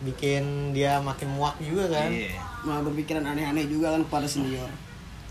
bikin 0.00 0.72
dia 0.72 0.96
makin 0.98 1.28
muak 1.30 1.60
juga 1.60 1.88
kan? 1.90 2.08
Iya. 2.08 2.40
malah 2.60 2.84
berpikiran 2.84 3.24
aneh-aneh 3.24 3.64
juga 3.66 3.92
kan 3.92 4.04
kepada 4.04 4.28
senior. 4.28 4.68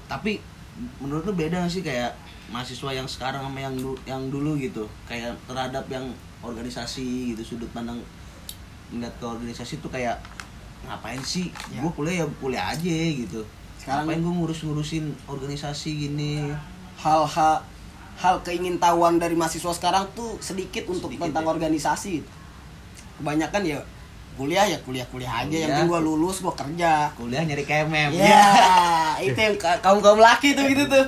Tapi 0.05 0.41
menurut 0.97 1.21
lu 1.23 1.33
beda 1.33 1.61
gak 1.61 1.69
sih 1.69 1.81
kayak 1.81 2.13
mahasiswa 2.49 2.89
yang 2.89 3.05
sekarang 3.05 3.41
sama 3.41 3.59
yang 3.59 3.75
du- 3.75 4.01
yang 4.03 4.21
dulu 4.29 4.57
gitu? 4.57 4.89
Kayak 5.05 5.38
terhadap 5.45 5.85
yang 5.88 6.09
organisasi 6.41 7.33
gitu 7.33 7.41
sudut 7.45 7.69
pandang 7.69 8.01
melihat 8.89 9.13
ke 9.17 9.25
organisasi 9.25 9.77
tuh 9.77 9.89
kayak 9.89 10.17
ngapain 10.85 11.21
sih? 11.21 11.53
Ya. 11.69 11.81
gue 11.81 11.91
kuliah 11.93 12.15
ya 12.21 12.25
kuliah 12.41 12.65
aja 12.73 12.81
gitu. 13.13 13.45
Sekarang- 13.77 14.09
ngapain 14.09 14.21
gue 14.21 14.33
ngurus-ngurusin 14.41 15.05
organisasi 15.25 15.89
gini? 15.99 16.49
Hal-hal 16.97 17.61
hal 18.17 18.35
keingintahuan 18.41 19.15
dari 19.15 19.38
mahasiswa 19.38 19.71
sekarang 19.71 20.09
tuh 20.11 20.35
sedikit 20.41 20.89
untuk 20.89 21.13
Sedikit, 21.13 21.29
tentang 21.29 21.45
ya. 21.45 21.49
organisasi. 21.53 22.25
Kebanyakan 23.21 23.63
ya 23.63 23.79
kuliah 24.39 24.63
ya 24.63 24.79
kuliah 24.79 25.03
kuliah 25.05 25.34
aja. 25.36 25.51
Yang 25.51 25.51
Kuliah. 25.51 25.67
penting 25.75 25.89
gua 25.89 26.00
lulus 26.00 26.39
gua 26.39 26.55
kerja. 26.55 27.12
Kuliah 27.13 27.43
nyari 27.43 27.63
kemem 27.63 28.10
ya 28.15 28.39
itu 29.27 29.36
yang 29.36 29.55
kaum 29.60 30.00
kaum 30.00 30.15
laki 30.17 30.55
tuh 30.55 30.63
gitu 30.63 30.88
tuh. 30.88 31.05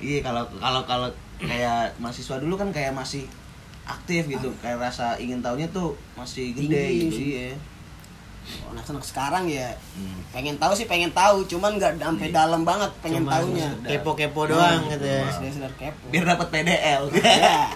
Iya 0.00 0.24
kalau 0.24 0.48
kalau 0.56 0.80
kalau 0.82 1.08
kayak 1.38 1.92
mahasiswa 1.96 2.40
dulu 2.40 2.56
kan 2.56 2.68
kayak 2.70 2.90
masih 2.90 3.28
aktif 3.84 4.24
gitu. 4.26 4.48
Kayak 4.58 4.80
rasa 4.82 5.14
ingin 5.16 5.38
tahunya 5.38 5.68
tuh 5.68 5.92
masih 6.14 6.56
gede 6.56 6.72
Tinggi 6.80 6.96
gitu 7.02 7.12
sih. 7.12 7.28
iya. 7.30 7.48
Anak-anak 8.66 9.04
sekarang 9.04 9.44
ya 9.46 9.68
Hmm. 9.92 10.16
pengen 10.32 10.56
tahu 10.56 10.72
sih 10.72 10.88
pengen 10.88 11.12
tahu. 11.12 11.44
Cuman 11.44 11.76
nggak 11.76 12.00
sampai 12.00 12.32
dalam 12.32 12.64
banget 12.64 12.88
pengen 12.98 13.22
Cuma 13.22 13.36
tahunya 13.36 13.68
kepo-kepo 13.84 14.48
doang 14.48 14.80
Nah, 14.80 14.90
gitu 14.90 15.04
ya. 15.04 15.28
sedar-sedar 15.28 15.72
kepo. 15.76 16.04
Biar 16.08 16.24
dapat 16.26 16.48
PDL 16.48 17.02
ya 17.14 17.68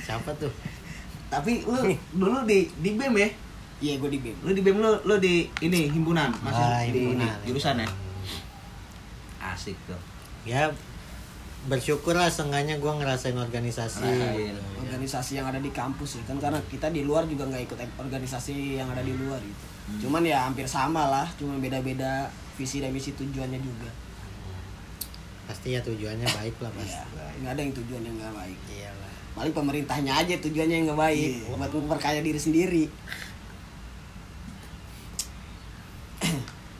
siapa 0.00 0.30
tuh 0.36 0.52
tapi 1.34 1.62
lu 1.64 1.78
dulu 2.12 2.38
di 2.44 2.70
di 2.78 2.90
BEM 2.94 3.14
ya? 3.16 3.28
Iya 3.82 3.94
gue 3.98 4.10
di 4.10 4.18
BEM 4.18 4.36
lu 4.40 4.50
di 4.50 4.62
BEM 4.62 4.76
lu 4.78 4.90
lu 5.02 5.14
di 5.18 5.34
ini 5.60 5.90
himpunan. 5.90 6.30
Masih 6.40 6.62
Ah, 6.62 6.80
di 6.82 6.90
ini 6.90 7.00
himpunan. 7.18 7.36
jurusan 7.44 7.76
ya? 7.78 7.88
Asik 9.42 9.76
tuh. 9.84 10.00
Ya 10.44 10.70
bersyukur 11.64 12.12
lah 12.12 12.28
seenggaknya 12.28 12.76
gue 12.76 12.92
ngerasain 12.92 13.32
organisasi. 13.34 14.04
Gitu. 14.04 14.60
organisasi 14.84 15.40
yang 15.40 15.48
ada 15.48 15.58
di 15.58 15.72
kampus 15.72 16.20
ya. 16.20 16.22
Kan 16.28 16.36
karena 16.36 16.60
kita 16.68 16.88
di 16.88 17.02
luar 17.02 17.24
juga 17.24 17.48
nggak 17.48 17.62
ikut 17.66 17.78
organisasi 17.98 18.76
yang 18.76 18.88
ada 18.88 19.00
di 19.00 19.12
luar 19.12 19.40
gitu. 19.40 19.64
Cuman 20.08 20.24
ya 20.24 20.44
hampir 20.44 20.64
sama 20.64 21.08
lah 21.08 21.26
cuma 21.36 21.56
beda-beda 21.56 22.28
visi 22.56 22.80
dan 22.80 22.92
misi 22.92 23.12
tujuannya 23.12 23.60
juga. 23.60 23.90
Pasti 25.44 25.76
ya 25.76 25.80
tujuannya 25.84 26.24
baik 26.24 26.56
lah 26.60 26.72
pasti 26.72 26.96
ya 26.96 27.04
nggak 27.40 27.52
ada 27.52 27.60
yang 27.60 27.74
tujuan 27.76 28.00
yang 28.00 28.16
nggak 28.16 28.32
baik. 28.32 28.58
Iyalah 28.72 29.03
paling 29.34 29.50
pemerintahnya 29.50 30.12
aja 30.16 30.34
tujuannya 30.38 30.74
yang 30.76 30.86
nggak 30.86 31.00
baik 31.00 31.30
Iya. 31.42 31.54
buat 31.56 31.72
memperkaya 31.72 32.20
diri 32.20 32.38
sendiri 32.38 32.84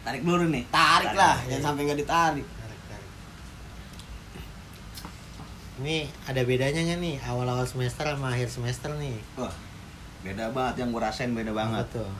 tarik 0.04 0.22
dulu 0.22 0.44
nih 0.46 0.64
tarik 0.68 1.12
lah 1.12 1.36
Tarik. 1.36 1.48
jangan 1.50 1.64
sampai 1.66 1.82
nggak 1.84 2.00
ditarik 2.00 2.46
Tarik, 2.46 2.80
tarik. 2.86 3.10
ini 5.80 5.96
ada 6.24 6.40
bedanya 6.42 6.80
nggak 6.84 7.00
nih 7.00 7.16
awal-awal 7.22 7.64
semester 7.64 8.04
sama 8.04 8.28
akhir 8.30 8.48
semester 8.48 8.90
nih 8.94 9.16
wah 9.34 9.52
beda 10.20 10.52
banget 10.52 10.74
yang 10.80 10.88
gue 10.90 11.02
rasain 11.02 11.32
beda 11.32 11.50
banget 11.50 11.84
Apa 11.86 11.94
tuh 11.98 12.10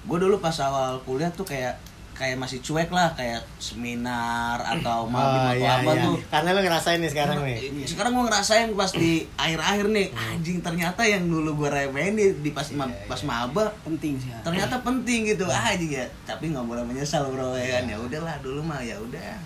gue 0.00 0.18
dulu 0.18 0.36
pas 0.38 0.56
awal 0.58 0.96
kuliah 1.02 1.28
tuh 1.28 1.44
kayak 1.44 1.76
kayak 2.18 2.34
masih 2.34 2.58
cuek 2.58 2.90
lah 2.90 3.14
kayak 3.14 3.38
seminar 3.56 4.58
atau 4.58 5.06
mabim 5.06 5.38
oh 5.38 5.46
atau 5.46 5.54
iya 5.54 5.70
apa 5.78 5.90
iya. 5.94 6.02
tuh. 6.02 6.16
Karena 6.26 6.48
lu 6.50 6.60
ngerasain 6.60 6.98
nih 6.98 7.10
sekarang 7.10 7.36
nih. 7.40 7.56
Sekarang 7.86 8.10
gue 8.12 8.24
ngerasain 8.26 8.68
pas 8.74 8.90
di 8.90 9.12
akhir-akhir 9.32 9.86
nih 9.88 10.06
anjing 10.12 10.58
ternyata 10.58 11.02
yang 11.02 11.24
dulu 11.24 11.54
gue 11.56 11.70
remehin 11.70 12.14
di, 12.14 12.26
di 12.42 12.50
pas 12.50 12.66
ma- 12.74 12.84
Iya, 12.84 13.06
pas 13.06 13.20
iya. 13.20 13.28
maba 13.28 13.64
penting 13.80 14.18
sih 14.18 14.28
ya. 14.28 14.38
ternyata 14.42 14.82
penting 14.82 15.20
gitu. 15.28 15.46
Ah 15.46 15.70
anjing 15.70 15.94
ya. 15.94 16.06
Tapi 16.26 16.50
nggak 16.50 16.66
boleh 16.66 16.82
menyesal 16.82 17.30
bro 17.30 17.54
ya 17.54 17.78
kan? 17.78 17.86
Ya 17.86 17.96
udahlah 17.96 18.34
dulu 18.42 18.60
mah 18.60 18.82
ya 18.82 18.98
udah. 18.98 19.38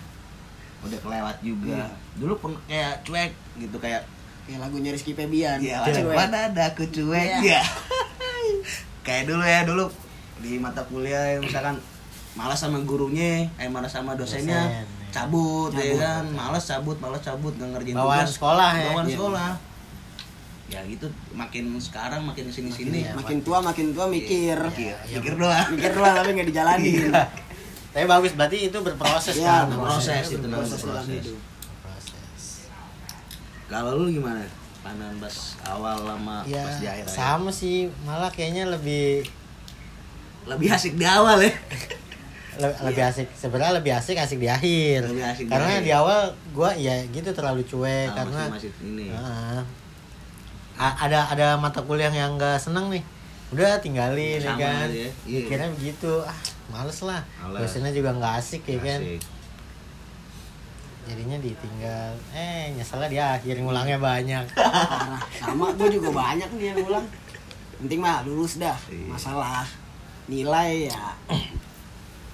Udah 0.81 0.97
kelewat 0.99 1.37
juga. 1.39 1.77
Iya. 1.77 1.87
dulu 2.13 2.33
pun 2.35 2.51
kayak 2.65 3.05
cuek 3.05 3.31
gitu 3.55 3.77
kayak 3.77 4.01
kayak 4.43 4.59
lagunya 4.59 4.89
Rizky 4.89 5.13
Febian. 5.13 5.61
Ya 5.61 5.85
cuek. 5.85 6.09
mana 6.09 6.49
ada 6.49 6.73
aku 6.73 6.89
cuek 6.89 7.37
Iya. 7.39 7.57
ya. 7.57 7.63
Kayak 9.03 9.23
dulu 9.27 9.43
ya 9.43 9.61
dulu 9.63 9.85
di 10.39 10.55
mata 10.57 10.79
kuliah 10.83 11.35
yang 11.35 11.43
misalkan 11.43 11.75
malas 12.33 12.57
sama 12.57 12.81
gurunya 12.81 13.45
eh 13.53 13.67
malas 13.67 13.89
sama 13.89 14.13
dosennya 14.13 14.57
Dosen, 14.57 14.73
iya. 14.73 15.11
cabut, 15.11 15.69
ya 15.71 15.81
Cabut. 15.83 15.99
kan? 15.99 16.23
Malas 16.31 16.63
cabut 16.65 16.97
malas 16.97 17.21
cabut 17.21 17.53
nggak 17.53 17.69
ngerjain 17.71 17.95
Bawaan 17.95 18.21
tugas. 18.21 18.33
sekolah 18.33 18.71
ya? 18.73 18.85
bawaan 18.87 19.05
Iya. 19.05 19.15
sekolah. 19.15 19.51
Ya 20.65 20.79
gitu 20.83 21.05
makin 21.31 21.65
sekarang 21.77 22.21
makin 22.23 22.49
sini 22.49 22.67
sini 22.67 22.99
Makin, 23.03 23.13
makin 23.15 23.37
tua 23.41 23.57
makin 23.59 23.87
tua 23.91 24.05
mikir 24.07 24.57
mikir. 24.57 24.95
Iya, 25.05 25.15
mikir 25.15 25.33
doang. 25.35 25.67
Mikir 25.71 25.91
doang 25.91 26.13
tapi 26.13 26.29
nggak 26.31 26.47
dijalanin. 26.49 27.13
Tapi 27.93 28.05
bagus 28.07 28.33
berarti 28.33 28.57
itu 28.63 28.77
berproses 28.79 29.37
Ya, 29.37 29.63
kan? 29.63 29.77
proses 29.77 30.25
itu 30.27 30.41
namanya 30.41 30.65
proses 30.65 30.81
dalam 30.81 30.97
proses. 30.97 31.13
hidup 31.21 31.37
proses 31.79 32.21
kalau 33.65 33.91
lu 33.95 34.09
gimana? 34.11 34.41
Pandangan 34.81 35.15
pas 35.17 35.35
awal 35.63 35.97
lama 36.01 36.37
ya 36.43 36.59
pas 36.61 36.75
di 36.75 36.87
akhir 36.89 37.05
sama 37.07 37.49
sih. 37.49 37.87
Malah 38.01 38.27
kayaknya 38.27 38.67
lebih 38.67 39.29
lebih 40.43 40.67
asik 40.69 40.97
di 40.97 41.05
awal 41.05 41.37
ya 41.39 41.53
lebih 42.59 43.03
asik 43.03 43.27
sebenarnya 43.31 43.73
lebih 43.75 43.91
asik 43.91 44.15
asik 44.15 44.37
di 44.37 44.47
akhir. 44.47 45.05
Lebih 45.05 45.25
asik 45.25 45.45
di 45.45 45.51
karena 45.51 45.69
akhir. 45.73 45.83
di 45.83 45.91
awal 45.91 46.19
gua 46.51 46.71
ya 46.73 46.93
gitu 47.05 47.29
terlalu 47.29 47.61
cuek 47.63 48.09
Ah, 48.09 48.15
karena 48.19 48.41
masih, 48.47 48.69
masih 48.69 48.85
ini. 48.85 49.05
A- 50.73 50.97
ada 50.99 51.19
ada 51.27 51.47
mata 51.55 51.79
kuliah 51.79 52.09
yang 52.09 52.33
nggak 52.33 52.57
seneng 52.57 52.89
nih. 52.89 53.03
Udah 53.49 53.77
tinggalin 53.77 54.41
ya 54.41 54.49
Sama 54.49 54.59
kan? 54.59 54.87
aja, 54.87 55.05
iya. 55.23 55.39
mikirnya 55.39 55.69
begitu. 55.71 56.13
Ah 56.19 56.37
males 56.67 56.99
lah. 57.01 57.21
Males. 57.39 57.59
dosennya 57.61 57.91
juga 57.91 58.09
nggak 58.11 58.33
asik 58.37 58.63
ya 58.65 58.79
kan? 58.79 58.99
Asik. 58.99 59.21
jadinya 61.03 61.37
ditinggal. 61.37 62.15
Eh 62.31 62.71
nyeselnya 62.71 63.09
di 63.09 63.19
akhir 63.19 63.55
ngulangnya 63.59 63.99
banyak. 63.99 64.45
Sama 65.43 65.69
gue 65.75 65.89
juga 65.91 66.09
banyak 66.09 66.47
nih 66.53 66.71
yang 66.71 66.79
ulang 66.81 67.05
penting 67.77 67.99
mah 67.99 68.23
lulus 68.23 68.57
dah. 68.57 68.73
Iya. 68.87 69.11
masalah 69.11 69.67
nilai 70.23 70.87
ya 70.87 71.03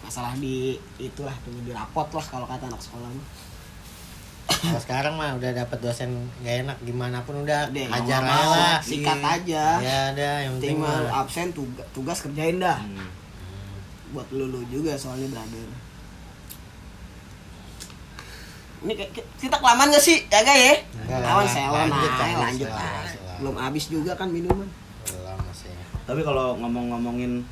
masalah 0.10 0.34
di 0.36 0.74
itulah 0.98 1.38
tunggu 1.46 1.62
di 1.62 1.70
rapot 1.70 2.10
lah 2.10 2.26
kalau 2.26 2.50
kata 2.50 2.66
anak 2.66 2.82
sekolah 2.82 3.14
kalau 4.50 4.82
sekarang 4.82 5.14
mah 5.14 5.38
udah 5.38 5.54
dapat 5.54 5.78
dosen 5.78 6.10
gak 6.42 6.66
enak 6.66 6.78
gimana 6.82 7.22
pun 7.22 7.46
udah 7.46 7.70
Deh, 7.70 7.86
ajar 7.86 8.26
aja. 8.26 8.42
lah 8.50 8.76
sikat 8.82 9.22
Iya. 9.22 9.30
aja. 9.38 9.66
Ya 9.78 9.98
ada 10.10 10.30
yang 10.42 10.58
penting 10.58 10.82
mah. 10.82 11.06
absen 11.16 11.54
tugas, 11.54 11.86
tugas 11.94 12.18
kerjain 12.20 12.58
dah. 12.58 12.82
Hmm. 12.82 13.14
buat 14.10 14.26
lulu 14.34 14.66
juga 14.66 14.98
soalnya 14.98 15.30
brother. 15.30 15.70
Ini 18.80 18.94
kita 19.38 19.56
kelamaan 19.62 19.94
gak 19.94 20.02
sih? 20.02 20.26
Ya? 20.26 20.42
Gak 20.42 20.58
ya 20.58 20.74
kawan 21.06 21.46
lanjut, 21.46 21.54
selon 21.54 21.78
lanjut, 21.86 22.10
aja 22.10 22.26
lanjut, 22.42 22.70
lanjut. 22.74 23.20
Belum 23.38 23.56
habis 23.56 23.86
juga 23.86 24.12
kan 24.18 24.34
minuman. 24.34 24.66
Belum 25.06 25.38
masih. 25.46 25.70
Tapi 26.04 26.22
kalau 26.26 26.58
ngomong-ngomongin 26.58 27.46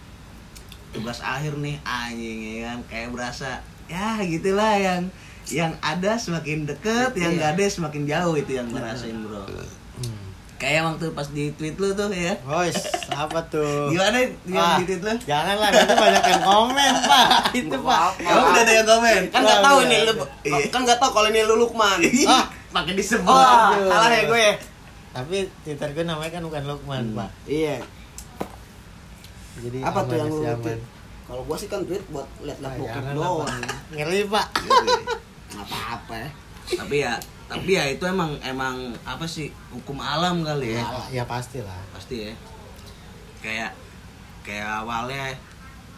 tugas 0.98 1.20
akhir 1.20 1.54
nih 1.56 1.77
anjing 1.82 2.38
ya 2.42 2.58
kan 2.68 2.80
kayak 2.86 3.10
berasa 3.10 3.62
ya 3.86 4.18
gitulah 4.20 4.74
yang 4.75 5.01
yang 5.48 5.72
ada 5.80 6.16
semakin 6.16 6.66
deket 6.66 7.13
yang 7.13 7.32
Iya. 7.32 7.38
nggak 7.38 7.50
ada 7.54 7.63
semakin 7.68 8.04
jauh 8.04 8.36
itu 8.36 8.51
yang 8.54 8.68
gue 8.68 8.77
rasain 8.77 9.16
bro 9.16 9.46
Hmm. 9.98 10.30
kayak 10.58 10.82
waktu 10.84 11.10
pas 11.12 11.25
di 11.27 11.50
tweet 11.51 11.74
lu 11.75 11.89
tuh 11.92 12.10
ya 12.10 12.38
Boys, 12.44 12.77
apa 13.08 13.39
tuh? 13.48 13.89
gimana 13.89 14.13
yang 14.20 14.34
Ah, 14.54 14.75
di 14.75 14.86
tweet 14.86 15.01
lu 15.01 15.13
Janganlah, 15.24 15.70
itu 15.72 15.94
banyak 15.96 16.24
yang 16.27 16.44
komen, 16.44 16.92
Pak. 17.04 17.27
Itu, 17.60 17.77
Pak. 17.80 18.01
emang 18.20 18.46
udah 18.48 18.62
ada 18.62 18.74
yang 18.75 18.88
komen 18.88 19.22
kan 19.27 19.39
nggak 19.39 19.62
tahu 19.63 19.77
Iya, 19.80 19.88
nih 19.88 20.00
lu 20.04 20.13
iya. 20.44 20.58
kan 20.68 20.80
nggak 20.84 21.00
tahu 21.00 21.12
kalau 21.12 21.27
ini 21.27 21.39
lu 21.42 21.56
Lukman 21.56 21.98
ah 22.27 22.44
pakai 22.70 22.94
disebut 22.94 23.25
oh 23.25 23.42
Aduh. 23.72 23.88
salah 23.88 24.10
ya 24.12 24.24
gue 24.24 24.39
ya 24.44 24.54
Tapi 25.10 25.38
Twitter 25.63 25.89
gue 25.92 26.04
namanya 26.04 26.30
kan 26.30 26.44
bukan 26.44 26.63
Lukman, 26.68 27.01
Hmm. 27.08 27.18
Pak. 27.18 27.30
iya 27.48 27.80
Jadi 29.60 29.78
apa 29.80 30.00
tuh 30.04 30.16
yang 30.16 30.30
ya, 30.36 30.54
lu 30.54 30.76
kalau 31.24 31.42
gua 31.44 31.56
sih 31.56 31.68
kan 31.68 31.84
tweet 31.84 32.04
buat 32.08 32.24
liat-liat 32.40 32.72
Ah, 32.72 32.78
bokep 32.78 33.04
doang. 33.12 33.62
Ngeri, 33.92 34.22
Pak. 34.26 34.48
apa-apa 35.54 36.14
ya. 36.16 36.30
Tapi 36.70 36.96
ya 37.00 37.14
tapi 37.48 37.72
ya 37.74 37.88
itu 37.88 38.04
emang 38.04 38.36
emang 38.42 38.76
apa 39.02 39.24
sih 39.24 39.48
hukum 39.70 39.98
alam 39.98 40.44
kali 40.44 40.76
ya. 40.76 40.84
Ya, 41.10 41.24
ya 41.24 41.24
pasti 41.26 41.60
lah. 41.60 41.80
pasti 41.90 42.16
ya. 42.22 42.34
Kayak 43.40 43.72
kayak 44.44 44.84
awalnya 44.84 45.32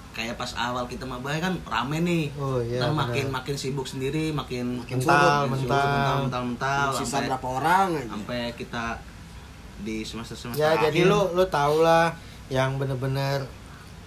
kayak 0.10 0.36
pas 0.36 0.52
awal 0.56 0.86
kita 0.86 1.06
mabaya 1.06 1.38
kan 1.40 1.58
rame 1.64 1.98
nih. 2.00 2.24
Oh, 2.36 2.58
iya, 2.60 2.78
Ntar 2.80 2.94
makin 2.94 3.26
makin 3.30 3.56
sibuk 3.56 3.86
sendiri 3.86 4.30
makin 4.30 4.78
Makin 4.80 4.98
Mental, 5.00 5.14
surut, 5.14 5.50
mental. 5.50 5.86
mental 5.86 6.18
mental 6.20 6.44
mental 6.46 6.86
sisa 6.94 7.06
sampai 7.08 7.30
berapa 7.30 7.48
orang 7.52 7.88
aja. 7.96 8.06
sampai 8.10 8.40
kita 8.54 8.84
di 9.80 9.98
semester 10.04 10.36
semester 10.36 10.60
Ya, 10.60 10.76
akhir. 10.76 10.92
jadi 10.92 11.08
lu 11.08 11.34
lu 11.34 11.46
tau 11.48 11.82
lah 11.82 12.12
yang 12.50 12.76
bener-bener 12.76 13.46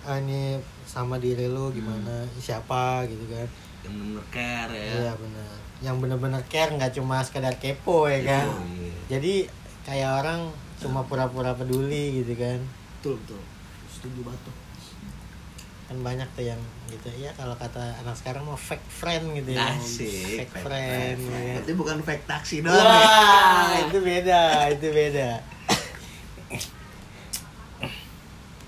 ah, 0.02 0.18
ini 0.18 0.58
sama 0.84 1.16
diri 1.16 1.46
lu 1.46 1.70
gimana, 1.70 2.26
siapa 2.36 3.06
gitu 3.06 3.22
kan. 3.26 3.46
yang 3.82 3.94
bener 3.96 4.24
care 4.28 4.70
ya 4.70 4.86
Iya, 5.00 5.12
bener. 5.14 5.50
Yang 5.80 5.96
bener-bener 5.98 6.42
care 6.44 6.70
nggak 6.70 6.92
cuma 6.92 7.18
sekedar 7.20 7.54
kepo 7.56 8.06
ya 8.06 8.20
kan. 8.24 8.46
Iya. 8.68 8.92
Jadi 9.08 9.34
kayak 9.82 10.10
orang 10.16 10.40
cuma 10.76 11.02
pura-pura 11.02 11.52
peduli 11.52 12.20
gitu 12.20 12.34
kan. 12.34 12.58
betul 12.94 13.18
betul 13.18 13.42
setuju 13.88 14.20
banget 14.24 14.54
kan 15.82 15.98
banyak 16.00 16.28
tuh 16.32 16.44
yang 16.44 16.58
gitu 16.86 17.10
ya 17.12 17.28
kalau 17.32 17.52
kata 17.52 17.82
anak 17.98 18.14
sekarang 18.14 18.42
mau 18.42 18.54
fake 18.54 18.86
friend 18.88 19.36
gitu 19.36 19.52
ya 19.52 19.74
Asik, 19.74 20.46
fake, 20.46 20.54
friend, 20.56 21.18
ya 21.20 21.28
kan? 21.28 21.54
Berarti 21.58 21.72
bukan 21.74 21.98
fake 22.00 22.24
taksi 22.24 22.56
doang 22.62 22.78
ya. 22.78 22.80
wah 22.80 23.70
itu 23.82 23.98
beda 24.00 24.42
itu 24.70 24.86
beda 24.88 25.30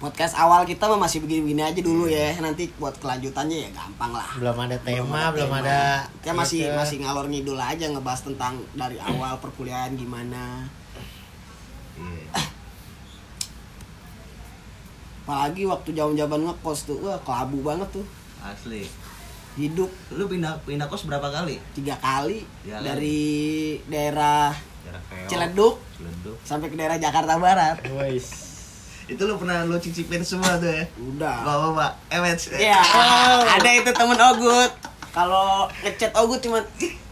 podcast 0.05 0.37
awal 0.37 0.69
kita 0.69 0.85
mah 0.85 1.01
masih 1.01 1.25
begini-begini 1.25 1.65
aja 1.65 1.81
dulu 1.81 2.05
ya 2.05 2.37
nanti 2.37 2.69
buat 2.77 2.93
kelanjutannya 3.01 3.57
ya 3.65 3.71
gampang 3.73 4.13
lah 4.13 4.29
belum 4.37 4.53
ada 4.61 4.77
tema 4.77 5.33
belum 5.33 5.49
tema. 5.49 5.65
ada 5.65 5.81
kita 6.21 6.37
masih 6.37 6.61
gitu. 6.61 6.77
masih 6.77 6.97
ngalor 7.01 7.25
ngidul 7.25 7.57
aja 7.57 7.89
ngebahas 7.89 8.21
tentang 8.21 8.61
dari 8.77 9.01
awal 9.01 9.41
perkuliahan 9.41 9.97
gimana 9.97 10.69
Iya. 11.97 12.37
apalagi 15.25 15.65
waktu 15.65 15.97
zaman-zaman 15.97 16.41
ngekos 16.45 16.85
tuh 16.85 17.01
wah 17.01 17.17
kelabu 17.25 17.65
banget 17.65 17.89
tuh 17.89 18.05
Asli. 18.45 18.85
hidup 19.57 19.89
Lu 20.13 20.29
pindah 20.29 20.61
pindah 20.69 20.85
kos 20.85 21.09
berapa 21.09 21.33
kali? 21.33 21.57
tiga 21.73 21.97
kali 21.97 22.45
kali. 22.61 22.85
dari 22.85 23.21
daerah 23.89 24.53
Ciledug 25.25 25.81
Ciledug. 25.97 26.37
sampai 26.45 26.69
ke 26.69 26.77
daerah 26.77 27.01
Jakarta 27.01 27.41
Barat 27.41 27.81
Wais. 27.89 28.44
Itu 29.05 29.23
lu 29.23 29.37
pernah 29.37 29.63
lu 29.63 29.77
cicipin 29.77 30.21
semua 30.21 30.57
tuh 30.57 30.67
ya? 30.67 30.85
udah. 30.97 31.37
Bawa 31.45 31.67
Pak, 31.75 31.93
Ewet. 32.11 32.39
ya. 32.57 32.81
Ada 33.53 33.71
itu 33.77 33.91
temen 33.91 34.17
Ogut. 34.17 34.73
Kalau 35.11 35.69
ngechat 35.83 36.11
Ogut 36.15 36.41
cuman 36.41 36.65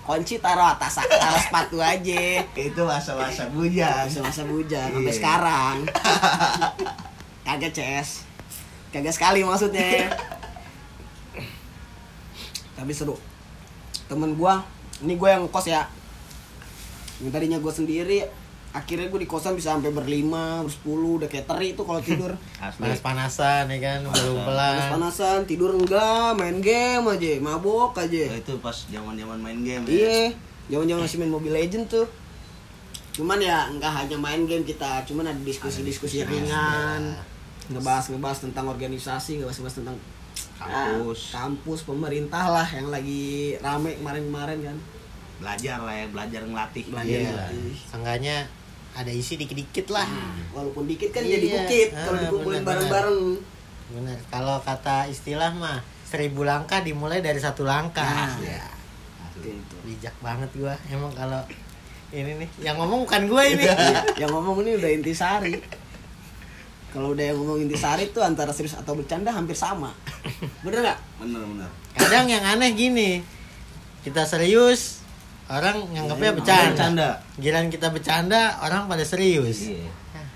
kunci 0.03 0.37
taruh 0.37 0.67
atas 0.69 0.99
taruh 0.99 1.39
sepatu 1.39 1.79
aja. 1.79 2.43
Itu 2.51 2.83
masa-masa 2.83 3.47
bujang. 3.49 4.09
masa-masa 4.09 4.43
bujang 4.43 4.89
sampai 4.91 5.05
Iya. 5.05 5.15
sekarang. 5.15 5.77
Kagak 7.43 7.73
CS 7.73 8.09
kagak 8.89 9.13
sekali 9.13 9.41
maksudnya. 9.41 10.11
Tapi 12.73 12.93
seru. 12.93 13.17
Temen 14.05 14.35
gua 14.35 14.65
ini 15.01 15.15
gue 15.15 15.29
yang 15.29 15.45
kos 15.49 15.67
ya. 15.67 15.87
Yang 17.21 17.31
tadinya 17.31 17.59
gue 17.59 17.73
sendiri 17.73 18.19
akhirnya 18.73 19.07
gue 19.07 19.21
di 19.21 19.29
kosan 19.29 19.53
bisa 19.53 19.71
sampai 19.71 19.89
berlima 19.89 20.65
bersepuluh 20.65 21.21
udah 21.21 21.29
kayak 21.29 21.45
teri 21.45 21.73
tuh 21.73 21.85
kalau 21.85 22.01
tidur 22.01 22.33
Asli. 22.59 22.81
panas-panasan 22.81 23.69
ya 23.69 23.79
kan 23.79 23.99
belum 24.03 24.37
pelan 24.43 24.73
panas-panasan 24.89 25.39
tidur 25.45 25.71
enggak 25.73 26.33
main 26.35 26.57
game 26.59 27.05
aja 27.05 27.37
mabok 27.39 27.93
aja 27.99 28.33
itu 28.33 28.57
pas 28.59 28.73
zaman-zaman 28.89 29.37
main 29.39 29.61
game 29.61 29.85
ya. 29.85 29.93
iya 29.93 30.21
jangan-jangan 30.69 31.03
masih 31.05 31.19
main 31.19 31.31
Mobile 31.31 31.53
Legend 31.55 31.85
tuh 31.87 32.07
cuman 33.13 33.39
ya 33.39 33.69
nggak 33.71 33.93
hanya 33.93 34.17
main 34.17 34.43
game 34.43 34.65
kita 34.65 35.05
cuman 35.05 35.29
ada 35.29 35.41
diskusi-diskusi 35.43 35.85
Ada 36.19 36.33
diskusi 36.33 36.49
ringan 36.49 37.03
ngebahas 37.69 38.05
ngebahas 38.09 38.39
tentang 38.41 38.67
organisasi 38.67 39.37
ngebahas 39.37 39.59
ngebahas 39.59 39.79
tentang 39.79 39.97
Kampus. 40.57 41.35
ah, 41.35 41.43
kampus 41.43 41.81
pemerintah 41.83 42.47
lah 42.47 42.65
yang 42.65 42.89
lagi 42.89 43.53
rame 43.59 44.01
kemarin-kemarin 44.01 44.61
kan 44.65 44.79
Belajar 45.37 45.83
lah 45.83 45.91
ya, 45.93 46.07
belajar 46.07 46.41
ngelatih. 46.47 46.85
Belajar 46.87 47.19
iya 47.19 47.29
ngelatih. 47.29 47.75
seenggaknya 47.85 48.37
ada 48.93 49.09
isi 49.09 49.35
dikit-dikit 49.35 49.89
lah. 49.89 50.05
Walaupun 50.51 50.85
dikit 50.85 51.11
kan 51.11 51.23
Iya. 51.23 51.35
jadi 51.35 51.47
bukit 51.55 51.89
kalau 51.91 52.13
Ah, 52.13 52.23
dikumpulin 52.23 52.61
benar-benar. 52.61 52.89
bareng-bareng. 52.91 53.21
Bener 53.91 54.19
kalau 54.27 54.57
kata 54.59 54.97
istilah 55.07 55.53
mah 55.53 55.81
seribu 56.03 56.43
langkah 56.43 56.81
dimulai 56.81 57.19
dari 57.19 57.37
satu 57.37 57.63
langkah. 57.63 58.05
Nah. 58.05 58.37
ya 58.39 58.65
gitu. 59.39 59.75
bijak 59.83 60.15
banget 60.19 60.49
gua. 60.55 60.77
Emang 60.87 61.11
kalau 61.11 61.41
ini 62.11 62.37
nih 62.37 62.49
yang 62.63 62.77
ngomong 62.77 63.03
bukan 63.03 63.23
gua 63.27 63.43
ini. 63.43 63.65
Yang 64.15 64.31
ngomong 64.31 64.61
ini 64.61 64.77
udah 64.77 64.91
intisari 64.93 65.57
kalau 66.89 67.11
udah 67.11 67.25
yang 67.25 67.37
ngomong 67.37 67.59
intisari 67.61 68.09
tuh 68.09 68.21
antara 68.21 68.53
serius 68.53 68.73
atau 68.75 68.93
bercanda 68.93 69.29
hampir 69.29 69.57
sama. 69.57 69.91
Bener 70.61 70.85
nggak? 70.85 70.99
Bener 71.19 71.43
bener. 71.43 71.71
kadang 71.93 72.25
yang 72.27 72.41
aneh 72.43 72.73
gini 72.73 73.21
kita 74.01 74.23
serius 74.23 75.02
orang 75.45 75.77
nganggapnya 75.89 76.31
bercanda 76.33 76.71
Bercanda. 76.71 77.09
Giliran 77.35 77.67
kita 77.69 77.89
bercanda 77.89 78.41
orang 78.59 78.85
pada 78.85 79.03
serius 79.03 79.67
Iya. 79.67 79.91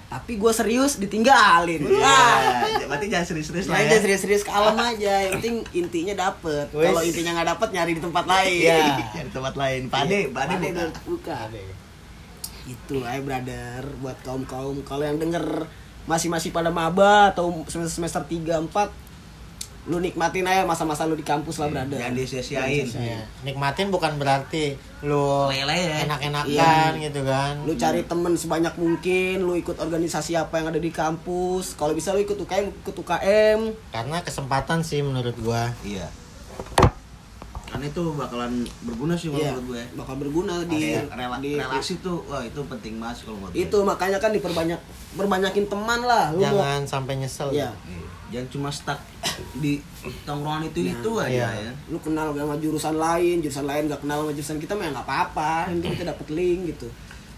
tapi 0.07 0.35
gue 0.35 0.49
serius 0.51 0.97
ditinggalin 0.97 1.83
Iya. 1.83 1.99
Wah. 1.99 2.39
Berarti 2.87 3.07
jangan 3.07 3.27
serius-serius 3.27 3.67
lah 3.67 3.75
Nah, 3.75 3.81
ya. 3.81 3.89
aja 3.89 3.97
serius-serius 4.01 4.43
kalem 4.43 4.77
aja 4.77 5.15
yang 5.21 5.33
penting 5.37 5.57
intinya 5.75 6.15
dapet 6.17 6.67
kalau 6.69 7.01
intinya 7.01 7.31
nggak 7.35 7.49
dapet 7.53 7.69
nyari 7.73 7.93
di 7.93 8.03
tempat 8.03 8.25
lain 8.25 8.51
Iya. 8.57 8.79
Di 9.21 9.33
tempat 9.33 9.55
lain. 9.55 9.81
Pade, 9.87 10.19
pade 10.29 10.55
Pade 10.55 10.69
buka. 10.71 10.87
buka 11.05 11.39
itu 12.67 12.99
ay 13.01 13.23
brother 13.23 13.87
buat 13.97 14.19
kaum 14.21 14.43
kaum 14.43 14.83
kalau 14.83 15.03
yang 15.03 15.17
denger 15.17 15.71
masih 16.03 16.27
masih 16.27 16.51
pada 16.51 16.67
maba 16.69 17.31
atau 17.31 17.51
semester 17.65 17.95
semester 17.97 18.23
tiga 18.27 18.59
empat 18.59 18.91
lu 19.87 19.97
nikmatin 19.97 20.43
aja 20.43 20.63
masa-masa 20.63 21.03
lu 21.03 21.15
di 21.15 21.23
kampus 21.23 21.57
lah 21.57 21.69
brother 21.69 21.95
Jangan 21.95 22.13
disia-siain. 22.13 22.87
Nikmatin 23.41 23.89
bukan 23.89 24.17
berarti 24.17 24.75
lu 25.01 25.47
Lele 25.47 25.73
ya. 25.73 25.97
enak-enakan 26.03 26.91
Iya. 26.93 27.05
gitu 27.05 27.21
kan 27.23 27.55
lu 27.63 27.73
cari 27.73 28.03
temen 28.03 28.35
sebanyak 28.35 28.75
mungkin 28.75 29.41
lu 29.41 29.55
ikut 29.55 29.77
organisasi 29.77 30.35
apa 30.35 30.59
yang 30.59 30.69
ada 30.69 30.79
di 30.79 30.91
kampus 30.91 31.75
kalau 31.75 31.93
bisa 31.93 32.11
lu 32.11 32.19
ikut 32.19 32.35
UKM 32.35 32.67
ikut 32.77 32.97
UKM 32.97 33.61
karena 33.89 34.19
kesempatan 34.21 34.81
sih 34.81 35.01
menurut 35.01 35.35
gua 35.37 35.71
Iya. 35.81 36.11
Karena 37.67 37.85
itu 37.85 38.03
bakalan 38.11 38.53
berguna 38.81 39.15
sih 39.15 39.29
kalau 39.29 39.39
Iya, 39.39 39.51
menurut 39.53 39.67
gue. 39.69 39.83
bakal 39.97 40.15
berguna 40.17 40.55
di, 40.65 40.81
rela- 40.97 41.39
di- 41.39 41.59
relasi 41.59 41.99
tuh, 41.99 42.23
wah 42.25 42.41
itu 42.41 42.63
penting 42.65 42.97
banget 42.97 43.21
sih 43.21 43.25
kalau 43.27 43.39
menurut 43.39 43.53
gue. 43.53 43.61
itu 43.61 43.79
makanya 43.85 44.19
kan 44.19 44.31
diperbanyak 44.31 44.81
berbanyakin 45.13 45.67
teman 45.67 46.01
lah 46.01 46.31
lu 46.31 46.41
mau 46.41 46.57
jangan 46.57 46.83
sampai 46.89 47.15
nyesel 47.17 47.51
ya 47.51 47.69
Iya. 47.85 48.06
Jangan 48.37 48.51
cuma 48.53 48.69
stuck 48.69 49.01
di 49.57 49.81
tongkrongan 50.23 50.69
itu 50.69 50.79
itu 50.87 51.11
Nah, 51.11 51.25
aja 51.25 51.49
iya. 51.49 51.69
ya. 51.69 51.73
lu 51.89 51.97
kenal 51.99 52.31
sama 52.31 52.57
jurusan 52.57 52.97
lain 52.97 53.41
jurusan 53.41 53.65
lain 53.65 53.89
gak 53.89 54.01
kenal 54.01 54.21
sama 54.21 54.33
jurusan 54.33 54.57
kita 54.57 54.73
mah 54.73 54.85
ya 54.85 54.91
nggak 54.93 55.07
apa-apa 55.07 55.51
yang 55.69 55.81
penting 55.81 55.93
kita 55.97 56.07
dapet 56.07 56.27
link 56.31 56.61
gitu 56.71 56.89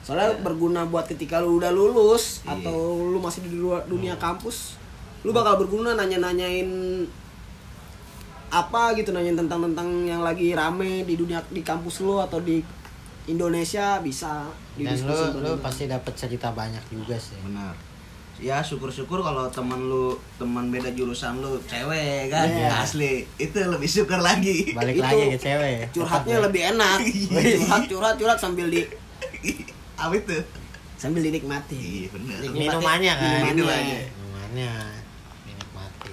soalnya 0.03 0.31
Iya. 0.31 0.43
berguna 0.43 0.81
buat 0.85 1.07
ketika 1.07 1.39
lu 1.39 1.59
udah 1.59 1.71
lulus 1.71 2.43
Iya. 2.43 2.59
atau 2.59 2.79
lu 3.05 3.19
masih 3.19 3.43
di 3.43 3.55
luar 3.55 3.83
dunia 3.85 4.15
kampus 4.17 4.75
lu 5.23 5.31
bakal 5.31 5.55
berguna 5.57 5.95
nanya-nanyain 5.95 6.67
apa 8.49 8.97
gitu 8.97 9.13
nanyain 9.13 9.37
tentang 9.37 9.61
tentang 9.61 9.89
yang 10.03 10.25
lagi 10.25 10.57
rame 10.57 11.05
di 11.05 11.15
dunia 11.15 11.45
di 11.47 11.61
kampus 11.61 12.01
lu 12.01 12.17
atau 12.17 12.41
di 12.41 12.65
Indonesia 13.27 14.01
bisa 14.01 14.49
dan 14.75 14.97
lu 15.05 15.15
lu 15.39 15.53
pasti 15.61 15.85
dapat 15.85 16.17
cerita 16.17 16.49
banyak 16.51 16.81
juga 16.89 17.15
sih 17.15 17.37
Benar. 17.45 17.77
Ya 18.39 18.63
syukur-syukur 18.63 19.19
kalau 19.19 19.51
teman 19.51 19.83
lu 19.83 20.05
teman 20.39 20.71
beda 20.71 20.95
jurusan 20.95 21.43
lu 21.43 21.59
cewek 21.61 22.31
kan 22.31 22.47
Iya. 22.47 22.71
asli 22.79 23.27
itu 23.35 23.59
lebih 23.59 23.87
syukur 23.87 24.19
lagi. 24.19 24.71
balik 24.71 24.95
Itu 24.95 25.03
lagi 25.05 25.25
ke 25.29 25.39
cewek 25.41 25.71
ya. 25.75 25.87
curhatnya 25.91 26.23
Tetap 26.29 26.39
ya. 26.39 26.47
lebih 26.47 26.63
enak 26.69 26.99
curhat 27.59 27.83
curhat 27.85 28.15
curhat 28.15 28.39
sambil 28.39 28.67
di 28.67 28.87
Apa 29.99 30.15
itu? 30.15 30.39
sambil 30.95 31.23
dinikmati 31.25 32.07
Iya 32.07 32.09
benar. 32.11 32.37
Nikmati 32.41 32.59
Minumannya 32.61 33.13
kan? 33.13 33.23
minumannya. 33.45 33.51
Minumannya. 33.51 33.99
minumannya 34.07 34.73
dinikmati 35.45 36.13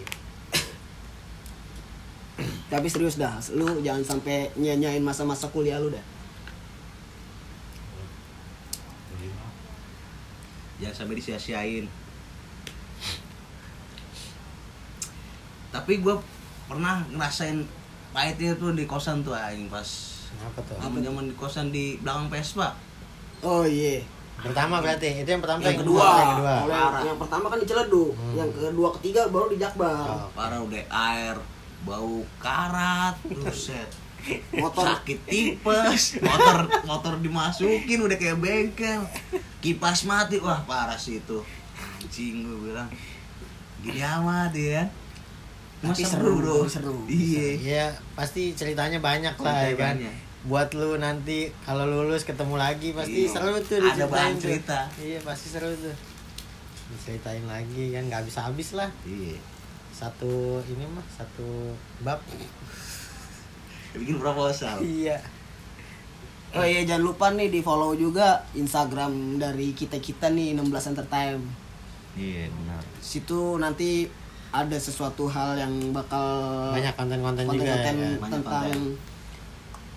Tapi 2.73 2.87
serius 2.87 3.15
dah, 3.15 3.37
lu 3.51 3.79
jangan 3.79 4.01
sampai 4.03 4.49
nyanyain 4.55 4.99
masa-masa 4.99 5.45
kuliah 5.47 5.77
lu 5.77 5.89
dah. 5.89 6.01
jangan 10.75 10.95
sampai 10.97 11.15
disia-siain 11.15 11.85
tapi 15.75 15.99
gue 15.99 16.15
pernah 16.65 17.03
ngerasain 17.05 17.67
pahitnya 18.09 18.55
tuh 18.55 18.71
di 18.71 18.85
kosan 18.85 19.19
tuh 19.21 19.35
aing 19.35 19.67
pas 19.67 19.83
Kenapa 20.31 20.59
tuh? 20.63 20.75
zaman 20.77 20.99
zaman 21.01 21.23
di 21.25 21.35
kosan 21.35 21.67
di 21.69 21.99
belakang 21.99 22.27
Vespa 22.27 22.79
Oh 23.41 23.61
iya. 23.61 23.99
Pertama 24.37 24.79
berarti 24.79 25.07
itu 25.13 25.27
yang 25.27 25.39
pertama 25.39 25.59
Yang 25.59 25.67
yang 25.69 25.81
kedua, 25.81 26.07
yang 26.09 26.31
kedua. 26.33 26.55
Parah. 26.65 27.01
yang 27.03 27.17
pertama 27.17 27.45
kan 27.45 27.57
di 27.57 27.65
Ciledug, 27.65 28.11
Hmm. 28.11 28.33
yang 28.33 28.49
kedua 28.49 28.87
ketiga 28.93 29.21
baru 29.27 29.47
di 29.47 29.57
Jakbar. 29.57 30.07
Oh. 30.07 30.27
parah 30.31 30.59
udah 30.59 30.83
air 30.87 31.35
bau 31.81 32.19
karat 32.37 33.15
buset 33.29 33.89
Motor 34.51 34.89
sakit 34.89 35.19
tipes 35.23 36.17
motor 36.19 36.57
motor 36.83 37.13
dimasukin 37.19 37.99
udah 38.01 38.17
kayak 38.17 38.41
bengkel 38.41 39.05
kipas 39.61 40.01
mati 40.01 40.41
wah 40.41 40.65
parah 40.65 40.97
sih 40.97 41.19
itu 41.19 41.45
anjing 41.77 42.41
gue 42.41 42.57
bilang 42.65 42.89
gini 43.79 44.01
amat 44.01 44.49
ya 44.51 44.89
Tapi 45.87 46.03
seru, 46.03 46.31
bro 46.37 46.57
seru. 46.65 46.97
iya 47.05 47.45
Iya, 47.55 47.85
pasti 48.13 48.51
ceritanya 48.51 48.97
banyak 48.97 49.35
lah 49.35 49.57
ya 49.63 49.73
kan. 49.75 49.95
banyak. 49.95 50.13
Buat 50.43 50.69
lu 50.73 50.95
nanti 50.95 51.49
kalau 51.59 51.83
lulus 51.83 52.21
ketemu 52.21 52.55
lagi 52.55 52.91
pasti 52.91 53.25
Iya. 53.25 53.31
seru 53.31 53.55
tuh 53.59 53.77
Ada 53.79 54.05
tuh. 54.07 54.41
cerita. 54.41 54.79
Iya, 54.95 55.19
pasti 55.19 55.47
seru 55.49 55.69
tuh. 55.71 55.95
Diceritain 56.87 57.45
lagi 57.45 57.91
kan 57.91 58.03
nggak 58.03 58.19
habis 58.21 58.37
habis 58.37 58.69
lah. 58.73 58.89
iya 59.03 59.37
Satu 59.89 60.31
ini 60.63 60.85
mah 60.85 61.05
satu 61.07 61.73
bab. 61.99 62.21
bikin 63.93 64.17
proposal 64.17 64.75
Iya. 64.79 65.17
Oh 66.51 66.63
iya 66.63 66.83
jangan 66.83 67.03
lupa 67.05 67.27
nih 67.29 67.47
di 67.47 67.59
follow 67.59 67.91
juga 67.93 68.43
Instagram 68.53 69.11
dari 69.35 69.71
kita 69.71 69.97
kita 69.97 70.27
nih 70.29 70.51
16 70.53 70.67
Entertain. 70.89 71.35
iya 72.13 72.47
benar 72.47 72.79
Situ 72.97 73.55
nanti 73.55 74.07
ada 74.57 74.77
sesuatu 74.77 75.25
hal 75.25 75.57
yang 75.57 75.73
bakal 75.91 76.23
Banyak 76.71 76.93
konten-konten 76.93 77.43
juga 77.45 77.75
konten-konten 77.75 77.93
ya. 77.93 78.09
Tentang 78.17 78.43
konten. 78.43 78.79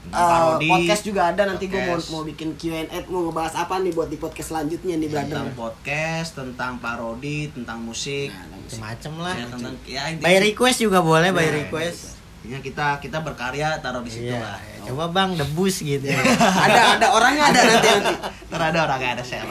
eh, 0.09 0.14
Parodi, 0.14 0.68
podcast 0.68 1.05
juga 1.05 1.23
ada 1.29 1.42
nanti 1.44 1.64
gue 1.66 1.79
mau 1.79 2.01
mau 2.11 2.23
bikin 2.25 2.57
Q&A 2.57 2.88
mau 3.07 3.21
ngebahas 3.23 3.55
apa 3.59 3.79
nih 3.79 3.92
buat 3.92 4.09
di 4.09 4.16
podcast 4.16 4.49
selanjutnya 4.49 4.97
nih 4.97 5.05
brother. 5.07 5.29
tentang 5.29 5.49
podcast 5.53 6.29
tentang 6.33 6.73
parodi 6.79 7.38
tentang 7.49 7.79
musik 7.81 8.33
Nah, 8.33 8.97
lah. 8.97 9.35
ya, 9.35 9.47
tentang 9.47 9.75
ya 9.85 10.03
By 10.16 10.40
request 10.42 10.81
juga 10.81 11.01
boleh, 11.01 11.29
by 11.29 11.40
Nah, 11.42 11.55
request. 11.61 12.16
intinya 12.38 12.61
kita 12.62 12.87
kita 12.99 13.18
berkarya 13.21 13.77
taruh 13.79 14.01
di 14.01 14.09
situ 14.09 14.31
Iya, 14.31 14.40
lah 14.40 14.57
coba 14.81 15.05
bang 15.07 15.31
debus 15.37 15.77
gitu. 15.79 16.09
ada 16.64 16.97
ada 16.97 17.07
orangnya 17.12 17.44
ada 17.47 17.61
nanti 17.61 17.88
nanti. 17.90 18.14
ntar 18.49 18.61
ada 18.64 19.21
saya 19.21 19.44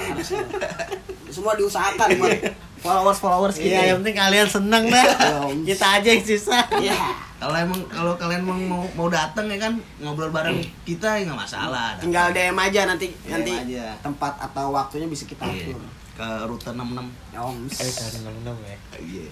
Semua 1.29 1.53
diusahakan 1.53 2.07
buat 2.17 2.33
followers 2.79 3.17
followers 3.17 3.55
kita. 3.55 3.73
Iya, 3.73 3.81
yang 3.87 3.97
penting 3.99 4.17
kalian 4.17 4.47
seneng 4.47 4.83
dah. 4.87 5.05
Belum. 5.13 5.55
Kita 5.69 5.85
aja 5.93 6.09
yang 6.09 6.23
susah. 6.23 6.63
Iya. 6.75 6.97
kalau 7.37 7.53
emang 7.53 7.77
kalau 7.85 8.13
kalian 8.15 8.41
mau 8.41 8.57
mau, 8.57 8.81
mau 8.95 9.07
datang 9.07 9.45
ya 9.45 9.61
kan 9.61 9.73
ngobrol 9.99 10.33
bareng 10.33 10.57
kita 10.81 11.21
ya 11.21 11.29
nggak 11.29 11.37
masalah 11.39 11.93
Tinggal 11.95 12.33
DM 12.33 12.57
aja 12.57 12.89
nanti 12.89 13.13
DM 13.13 13.29
nanti 13.29 13.51
aja. 13.53 13.93
tempat 13.99 14.33
atau 14.41 14.73
waktunya 14.73 15.05
bisa 15.05 15.21
kita 15.23 15.45
Iya. 15.45 15.69
atur. 15.69 15.85
ke 16.13 16.27
rute 16.43 16.65
66 16.67 17.05
Yoms. 17.29 17.73
Eh, 17.77 17.91
tahun 17.91 18.11
66 18.41 18.57
ya. 18.63 18.77
iya 18.97 19.27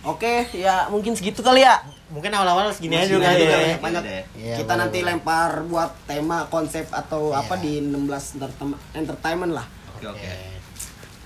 Oke, 0.00 0.46
ya 0.54 0.86
mungkin 0.86 1.12
segitu 1.12 1.42
kali 1.42 1.60
ya. 1.60 1.76
Mungkin 2.08 2.30
awal-awal 2.30 2.70
segini 2.70 2.96
aja 2.96 3.10
dulu 3.10 3.20
ya. 3.20 3.34
ya. 3.34 3.76
Banyak. 3.76 4.02
Iya, 4.32 4.54
kita 4.56 4.64
boleh, 4.64 4.80
nanti 4.80 4.98
boleh. 4.98 5.08
lempar 5.12 5.50
buat 5.66 5.90
tema, 6.04 6.46
konsep 6.46 6.86
atau 6.88 7.28
Iya. 7.28 7.42
apa 7.42 7.54
di 7.58 7.82
16 7.82 8.38
entertain- 8.38 8.80
entertainment 8.94 9.52
lah. 9.52 9.66
oke 9.90 10.06
oke 10.08 10.30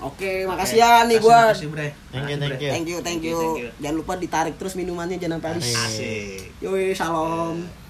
Oke. 0.03 0.43
Makasih 0.43 0.77
ya 0.81 1.07
nih 1.07 1.17
gua. 1.23 1.55
makasih, 1.55 1.67
Bre. 1.71 1.87
Thank 2.11 2.27
you, 2.27 2.37
thank 2.37 2.59
you. 2.59 2.69
Thank 2.71 2.87
you, 2.87 2.97
thank 2.99 3.21
you. 3.23 3.39
Jangan 3.79 3.95
lupa 3.95 4.13
ditarik 4.19 4.55
terus 4.59 4.75
minumannya 4.75 5.15
jangan 5.15 5.39
sampai 5.39 5.49
habis. 5.55 5.71
Asik 5.71 6.51
Yoi, 6.59 6.91
shalom. 6.91 7.84